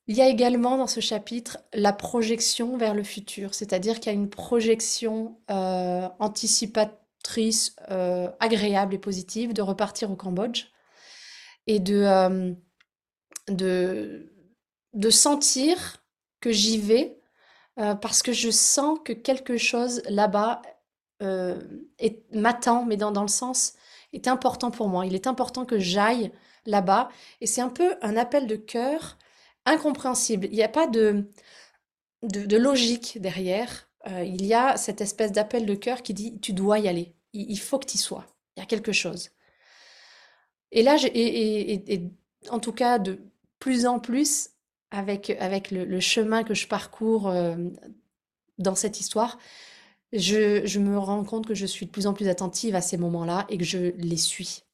Il 0.08 0.16
y 0.16 0.22
a 0.22 0.26
également 0.26 0.78
dans 0.78 0.86
ce 0.86 1.00
chapitre 1.00 1.58
la 1.74 1.92
projection 1.92 2.78
vers 2.78 2.94
le 2.94 3.02
futur, 3.02 3.52
c'est-à-dire 3.52 4.00
qu'il 4.00 4.10
y 4.10 4.16
a 4.16 4.18
une 4.18 4.30
projection 4.30 5.38
euh, 5.50 6.08
anticipatrice 6.18 7.76
euh, 7.90 8.30
agréable 8.40 8.94
et 8.94 8.98
positive 8.98 9.52
de 9.52 9.60
repartir 9.60 10.10
au 10.10 10.16
Cambodge 10.16 10.68
et 11.66 11.78
de, 11.78 12.02
euh, 12.06 12.54
de, 13.48 15.10
sentir 15.10 16.02
que 16.40 16.52
j'y 16.52 16.78
vais 16.78 17.20
parce 17.76 18.22
que 18.22 18.32
je 18.32 18.50
sens 18.50 18.98
que 19.04 19.12
quelque 19.12 19.56
chose 19.56 20.02
là-bas 20.08 20.62
m'attend, 22.32 22.86
mais 22.86 22.96
dans, 22.96 23.12
dans 23.12 23.22
le 23.22 23.28
sens 23.28 23.74
est 24.14 24.26
important 24.26 24.70
pour 24.70 24.88
moi. 24.88 25.04
Il 25.04 25.14
est 25.14 25.26
important 25.26 25.66
que 25.66 25.78
j'aille 25.78 26.32
là-bas 26.64 27.10
et 27.42 27.46
c'est 27.46 27.60
un 27.60 27.68
peu 27.68 27.94
un 28.00 28.16
appel 28.16 28.46
de 28.46 28.56
cœur 28.56 29.18
incompréhensible. 29.70 30.46
Il 30.50 30.54
n'y 30.54 30.62
a 30.62 30.68
pas 30.68 30.86
de, 30.86 31.30
de, 32.22 32.56
logique 32.56 33.18
derrière. 33.20 33.88
Euh, 34.06 34.24
il 34.24 34.44
y 34.46 34.54
a 34.54 34.76
cette 34.76 35.00
espèce 35.00 35.32
d'appel 35.32 35.66
de 35.66 35.74
cœur 35.74 36.02
qui 36.02 36.14
dit 36.14 36.38
tu 36.40 36.52
dois 36.52 36.78
y 36.78 36.88
aller. 36.88 37.14
Il, 37.32 37.58
faut 37.58 37.78
que 37.78 37.86
tu 37.86 37.96
y 37.96 37.98
sois. 37.98 38.26
Il 38.56 38.60
y 38.60 38.62
a 38.62 38.66
quelque 38.66 38.92
chose. 38.92 39.30
Et 40.72 40.82
là, 40.82 40.96
et, 41.14 42.02
en 42.50 42.58
tout 42.58 42.72
cas, 42.72 42.98
de 42.98 43.20
plus 43.58 43.86
en 43.86 44.00
plus, 44.00 44.50
avec, 44.90 45.30
avec 45.30 45.70
le, 45.70 46.00
chemin 46.00 46.42
que 46.42 46.54
je 46.54 46.66
parcours 46.66 47.28
euh, 47.28 47.56
dans 48.58 48.74
cette 48.74 49.00
histoire, 49.00 49.38
je, 50.12 50.64
je, 50.64 50.78
me 50.80 50.98
rends 50.98 51.24
compte 51.24 51.46
que 51.46 51.54
je 51.54 51.66
suis 51.66 51.86
de 51.86 51.90
plus 51.90 52.06
en 52.06 52.14
plus 52.14 52.28
attentive 52.28 52.74
à 52.74 52.80
ces 52.80 52.96
moments-là 52.96 53.46
et 53.50 53.58
que 53.58 53.64
je 53.64 53.92
les 53.96 54.16
suis. 54.16 54.64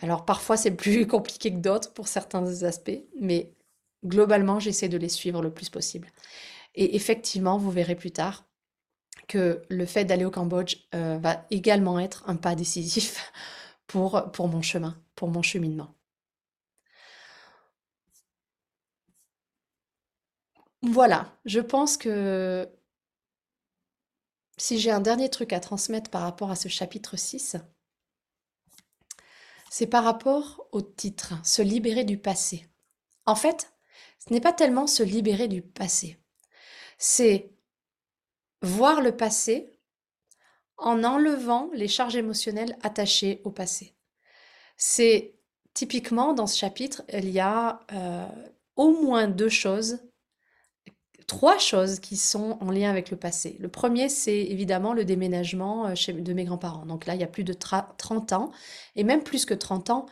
Alors 0.00 0.24
parfois 0.24 0.56
c'est 0.56 0.70
plus 0.70 1.06
compliqué 1.08 1.52
que 1.52 1.58
d'autres 1.58 1.92
pour 1.92 2.08
certains 2.08 2.62
aspects, 2.62 3.02
mais 3.20 3.52
globalement, 4.04 4.60
j'essaie 4.60 4.88
de 4.88 4.96
les 4.98 5.08
suivre 5.08 5.42
le 5.42 5.52
plus 5.52 5.70
possible. 5.70 6.10
Et 6.74 6.96
effectivement, 6.96 7.58
vous 7.58 7.70
verrez 7.70 7.94
plus 7.94 8.10
tard 8.10 8.44
que 9.28 9.62
le 9.68 9.86
fait 9.86 10.04
d'aller 10.04 10.24
au 10.24 10.30
Cambodge 10.30 10.76
euh, 10.94 11.18
va 11.18 11.46
également 11.50 11.98
être 11.98 12.24
un 12.28 12.36
pas 12.36 12.54
décisif 12.54 13.32
pour, 13.86 14.30
pour 14.32 14.48
mon 14.48 14.62
chemin, 14.62 15.00
pour 15.14 15.28
mon 15.28 15.42
cheminement. 15.42 15.94
Voilà, 20.82 21.32
je 21.46 21.60
pense 21.60 21.96
que 21.96 22.68
si 24.58 24.78
j'ai 24.78 24.90
un 24.90 25.00
dernier 25.00 25.30
truc 25.30 25.52
à 25.52 25.60
transmettre 25.60 26.10
par 26.10 26.22
rapport 26.22 26.50
à 26.50 26.56
ce 26.56 26.68
chapitre 26.68 27.16
6, 27.16 27.56
c'est 29.70 29.86
par 29.86 30.04
rapport 30.04 30.68
au 30.72 30.82
titre, 30.82 31.34
se 31.42 31.62
libérer 31.62 32.04
du 32.04 32.18
passé. 32.18 32.68
En 33.26 33.34
fait, 33.34 33.73
ce 34.18 34.32
n'est 34.32 34.40
pas 34.40 34.52
tellement 34.52 34.86
se 34.86 35.02
libérer 35.02 35.48
du 35.48 35.62
passé, 35.62 36.18
c'est 36.98 37.50
voir 38.62 39.00
le 39.00 39.16
passé 39.16 39.70
en 40.76 41.04
enlevant 41.04 41.70
les 41.72 41.88
charges 41.88 42.16
émotionnelles 42.16 42.76
attachées 42.82 43.40
au 43.44 43.50
passé. 43.50 43.94
C'est 44.76 45.34
typiquement 45.72 46.32
dans 46.32 46.46
ce 46.46 46.58
chapitre, 46.58 47.02
il 47.12 47.30
y 47.30 47.40
a 47.40 47.80
euh, 47.92 48.26
au 48.76 48.92
moins 49.02 49.28
deux 49.28 49.48
choses 49.48 50.00
trois 51.26 51.58
choses 51.58 52.00
qui 52.00 52.16
sont 52.16 52.58
en 52.60 52.70
lien 52.70 52.90
avec 52.90 53.10
le 53.10 53.16
passé. 53.16 53.56
Le 53.60 53.68
premier, 53.68 54.08
c'est 54.08 54.38
évidemment 54.38 54.92
le 54.92 55.04
déménagement 55.04 55.86
euh, 55.86 55.94
chez, 55.94 56.12
de 56.12 56.32
mes 56.32 56.44
grands-parents. 56.44 56.86
Donc 56.86 57.06
là, 57.06 57.14
il 57.14 57.20
y 57.20 57.24
a 57.24 57.28
plus 57.28 57.44
de 57.44 57.52
30 57.52 58.32
ans, 58.32 58.50
et 58.96 59.04
même 59.04 59.22
plus 59.22 59.46
que 59.46 59.54
30 59.54 59.90
ans, 59.90 60.06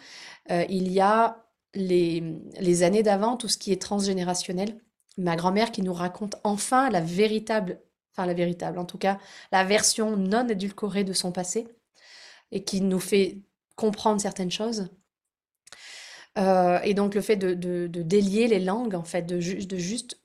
euh, 0.51 0.65
il 0.69 0.91
y 0.91 1.01
a 1.01 1.41
les, 1.75 2.83
années 2.83 3.03
d'avant, 3.03 3.37
tout 3.37 3.49
ce 3.49 3.59
qui 3.59 3.73
est 3.73 3.81
transgénérationnel. 3.81 4.81
Ma 5.19 5.37
grand-mère 5.37 5.73
qui 5.73 5.83
nous 5.83 5.93
raconte 5.93 6.37
enfin 6.45 6.91
la 6.91 7.01
véritable, 7.01 7.81
enfin 8.13 8.27
la 8.27 8.35
véritable, 8.35 8.79
en 8.79 8.85
tout 8.85 8.99
cas, 8.99 9.19
la 9.53 9.65
version 9.65 10.17
non 10.17 10.49
édulcorée 10.49 11.05
de 11.05 11.13
son 11.13 11.33
passé, 11.33 11.69
et 12.51 12.65
qui 12.65 12.81
nous 12.81 13.01
fait 13.01 13.39
comprendre 13.77 14.21
certaines 14.21 14.51
choses. 14.51 14.89
Euh, 16.39 16.81
et 16.83 16.95
donc 16.95 17.15
le 17.15 17.21
fait 17.21 17.37
de, 17.37 17.53
de, 17.55 18.03
délier 18.03 18.49
les 18.49 18.61
langues, 18.61 18.95
en 18.95 19.05
fait, 19.05 19.23
de, 19.23 19.37
de 19.37 19.77
juste 19.77 20.19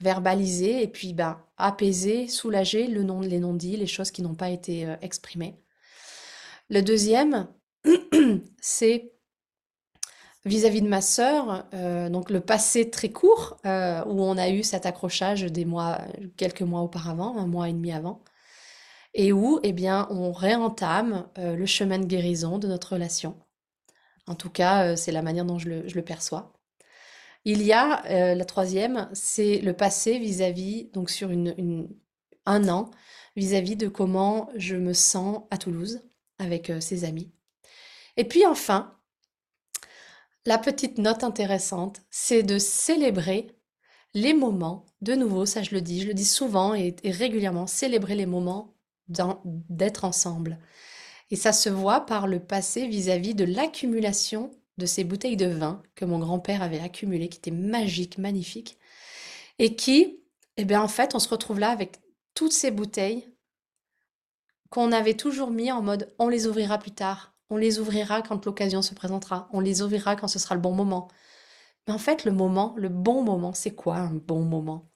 verbaliser 0.00 0.82
et 0.82 0.88
puis 0.88 1.12
bah, 1.12 1.46
apaiser, 1.56 2.26
soulager 2.26 2.86
le 2.86 3.02
non, 3.02 3.20
les 3.20 3.38
non-dits, 3.38 3.76
les 3.76 3.86
choses 3.86 4.10
qui 4.10 4.22
n'ont 4.22 4.34
pas 4.34 4.50
été 4.50 4.86
euh, 4.86 4.96
exprimées. 5.02 5.60
Le 6.68 6.82
deuxième, 6.82 7.48
c'est 8.60 9.12
vis-à-vis 10.44 10.82
de 10.82 10.88
ma 10.88 11.00
sœur, 11.00 11.66
euh, 11.74 12.08
donc 12.08 12.30
le 12.30 12.40
passé 12.40 12.90
très 12.90 13.10
court, 13.10 13.58
euh, 13.66 14.02
où 14.06 14.22
on 14.22 14.36
a 14.38 14.48
eu 14.48 14.62
cet 14.62 14.86
accrochage 14.86 15.42
des 15.42 15.64
mois, 15.64 15.98
quelques 16.36 16.62
mois 16.62 16.80
auparavant, 16.80 17.36
un 17.36 17.46
mois 17.46 17.68
et 17.68 17.72
demi 17.72 17.92
avant, 17.92 18.22
et 19.14 19.32
où 19.32 19.60
eh 19.62 19.72
bien, 19.72 20.06
on 20.10 20.32
réentame 20.32 21.26
le 21.36 21.66
chemin 21.66 21.98
de 21.98 22.06
guérison 22.06 22.58
de 22.58 22.68
notre 22.68 22.92
relation. 22.92 23.36
En 24.28 24.36
tout 24.36 24.50
cas, 24.50 24.94
c'est 24.96 25.10
la 25.10 25.22
manière 25.22 25.44
dont 25.44 25.58
je 25.58 25.68
le 25.68 26.02
perçois. 26.02 26.52
Il 27.44 27.62
y 27.62 27.72
a 27.72 28.04
euh, 28.06 28.34
la 28.34 28.44
troisième, 28.44 29.08
c'est 29.14 29.58
le 29.60 29.72
passé 29.72 30.18
vis-à-vis, 30.18 30.90
donc 30.92 31.08
sur 31.08 31.30
une, 31.30 31.88
un 32.44 32.68
an, 32.68 32.90
vis-à-vis 33.34 33.76
de 33.76 33.88
comment 33.88 34.50
je 34.56 34.76
me 34.76 34.92
sens 34.92 35.42
à 35.50 35.56
Toulouse 35.56 36.02
avec 36.38 36.68
euh, 36.68 36.80
ses 36.80 37.04
amis. 37.04 37.32
Et 38.16 38.24
puis 38.24 38.44
enfin, 38.44 38.94
la 40.46 40.58
petite 40.58 40.98
note 40.98 41.24
intéressante, 41.24 42.00
c'est 42.10 42.42
de 42.42 42.58
célébrer 42.58 43.48
les 44.14 44.34
moments, 44.34 44.86
de 45.02 45.14
nouveau, 45.14 45.46
ça 45.46 45.62
je 45.62 45.74
le 45.74 45.80
dis, 45.80 46.02
je 46.02 46.08
le 46.08 46.14
dis 46.14 46.24
souvent 46.24 46.74
et, 46.74 46.96
régulièrement, 47.04 47.66
célébrer 47.66 48.14
les 48.14 48.26
moments 48.26 48.74
d'être 49.68 50.04
ensemble. 50.04 50.58
Et 51.30 51.36
ça 51.36 51.52
se 51.52 51.68
voit 51.68 52.06
par 52.06 52.26
le 52.26 52.40
passé 52.40 52.88
vis-à-vis 52.88 53.34
de 53.34 53.44
l'accumulation 53.44 54.50
de 54.78 54.86
ces 54.86 55.04
bouteilles 55.04 55.36
de 55.36 55.46
vin 55.46 55.82
que 55.94 56.04
mon 56.04 56.18
grand-père 56.18 56.62
avait 56.62 56.80
accumulées, 56.80 57.28
qui 57.28 57.38
étaient 57.38 57.50
magiques, 57.50 58.18
magnifiques, 58.18 58.78
et 59.58 59.76
qui, 59.76 60.20
eh 60.56 60.64
bien, 60.64 60.82
en 60.82 60.88
fait, 60.88 61.14
on 61.14 61.18
se 61.18 61.28
retrouve 61.28 61.60
là 61.60 61.70
avec 61.70 62.00
toutes 62.34 62.52
ces 62.52 62.70
bouteilles 62.70 63.28
qu'on 64.70 64.92
avait 64.92 65.14
toujours 65.14 65.50
mis 65.50 65.70
en 65.70 65.82
mode 65.82 66.12
on 66.18 66.28
les 66.28 66.46
ouvrira 66.46 66.78
plus 66.78 66.92
tard, 66.92 67.29
on 67.50 67.56
les 67.56 67.78
ouvrira 67.78 68.22
quand 68.22 68.46
l'occasion 68.46 68.82
se 68.82 68.94
présentera, 68.94 69.48
on 69.52 69.60
les 69.60 69.82
ouvrira 69.82 70.16
quand 70.16 70.28
ce 70.28 70.38
sera 70.38 70.54
le 70.54 70.60
bon 70.60 70.74
moment. 70.74 71.08
Mais 71.86 71.94
en 71.94 71.98
fait, 71.98 72.24
le 72.24 72.32
moment, 72.32 72.74
le 72.76 72.88
bon 72.88 73.22
moment, 73.22 73.52
c'est 73.52 73.74
quoi 73.74 73.96
un 73.96 74.14
bon 74.14 74.44
moment? 74.44 74.90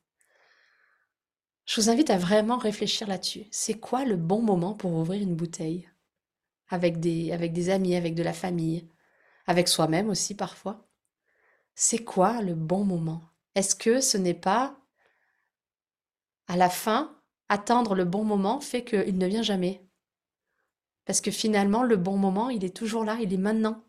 Je 1.66 1.80
vous 1.80 1.90
invite 1.90 2.10
à 2.10 2.18
vraiment 2.18 2.58
réfléchir 2.58 3.08
là-dessus. 3.08 3.46
C'est 3.50 3.74
quoi 3.74 4.04
le 4.04 4.16
bon 4.16 4.42
moment 4.42 4.74
pour 4.74 4.92
ouvrir 4.92 5.22
une 5.22 5.34
bouteille? 5.34 5.88
Avec 6.68 7.00
des, 7.00 7.32
avec 7.32 7.52
des 7.52 7.70
amis, 7.70 7.96
avec 7.96 8.14
de 8.14 8.22
la 8.22 8.32
famille 8.32 8.88
avec 9.46 9.68
soi-même 9.68 10.08
aussi 10.08 10.34
parfois. 10.34 10.88
C'est 11.74 12.04
quoi 12.04 12.40
le 12.42 12.54
bon 12.54 12.84
moment? 12.84 13.22
Est-ce 13.54 13.74
que 13.74 14.00
ce 14.00 14.16
n'est 14.16 14.34
pas 14.34 14.78
à 16.46 16.56
la 16.56 16.68
fin, 16.70 17.20
attendre 17.48 17.94
le 17.94 18.04
bon 18.04 18.24
moment 18.24 18.60
fait 18.60 18.84
qu'il 18.84 19.18
ne 19.18 19.26
vient 19.26 19.42
jamais? 19.42 19.83
Parce 21.04 21.20
que 21.20 21.30
finalement, 21.30 21.82
le 21.82 21.96
bon 21.96 22.16
moment, 22.16 22.50
il 22.50 22.64
est 22.64 22.74
toujours 22.74 23.04
là, 23.04 23.18
il 23.20 23.32
est 23.32 23.38
maintenant. 23.38 23.84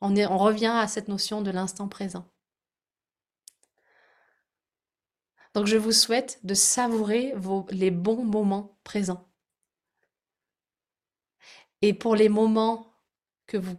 On, 0.00 0.14
revient 0.38 0.66
à 0.74 0.88
cette 0.88 1.08
notion 1.08 1.42
de 1.42 1.50
l'instant 1.50 1.88
présent. 1.88 2.26
Donc 5.52 5.66
je 5.66 5.76
vous 5.76 5.92
souhaite 5.92 6.38
de 6.44 6.54
savourer 6.54 7.34
vos, 7.36 7.66
les 7.70 7.90
bons 7.90 8.24
moments 8.24 8.78
présents. 8.84 9.28
Et 11.82 11.92
pour 11.92 12.14
les 12.14 12.28
moments 12.28 12.94
que 13.46 13.56
vous 13.56 13.76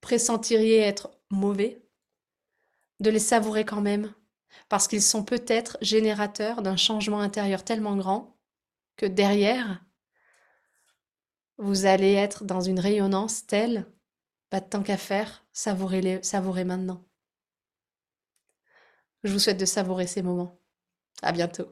pressentiriez 0.00 0.78
être 0.78 1.10
mauvais, 1.30 1.82
de 3.00 3.10
les 3.10 3.18
savourer 3.18 3.64
quand 3.64 3.80
même, 3.80 4.12
parce 4.68 4.88
qu'ils 4.88 5.02
sont 5.02 5.24
peut-être 5.24 5.76
générateurs 5.80 6.62
d'un 6.62 6.76
changement 6.76 7.20
intérieur 7.20 7.64
tellement 7.64 7.96
grand 7.96 8.36
que 8.96 9.06
derrière, 9.06 9.84
vous 11.62 11.86
allez 11.86 12.12
être 12.14 12.44
dans 12.44 12.60
une 12.60 12.80
rayonnance 12.80 13.46
telle, 13.46 13.86
pas 14.50 14.60
de 14.60 14.66
temps 14.68 14.82
qu'à 14.82 14.96
faire, 14.96 15.46
savourez-les, 15.52 16.22
savourez 16.22 16.64
maintenant. 16.64 17.04
Je 19.24 19.32
vous 19.32 19.38
souhaite 19.38 19.58
de 19.58 19.64
savourer 19.64 20.06
ces 20.06 20.22
moments. 20.22 20.60
À 21.22 21.32
bientôt. 21.32 21.68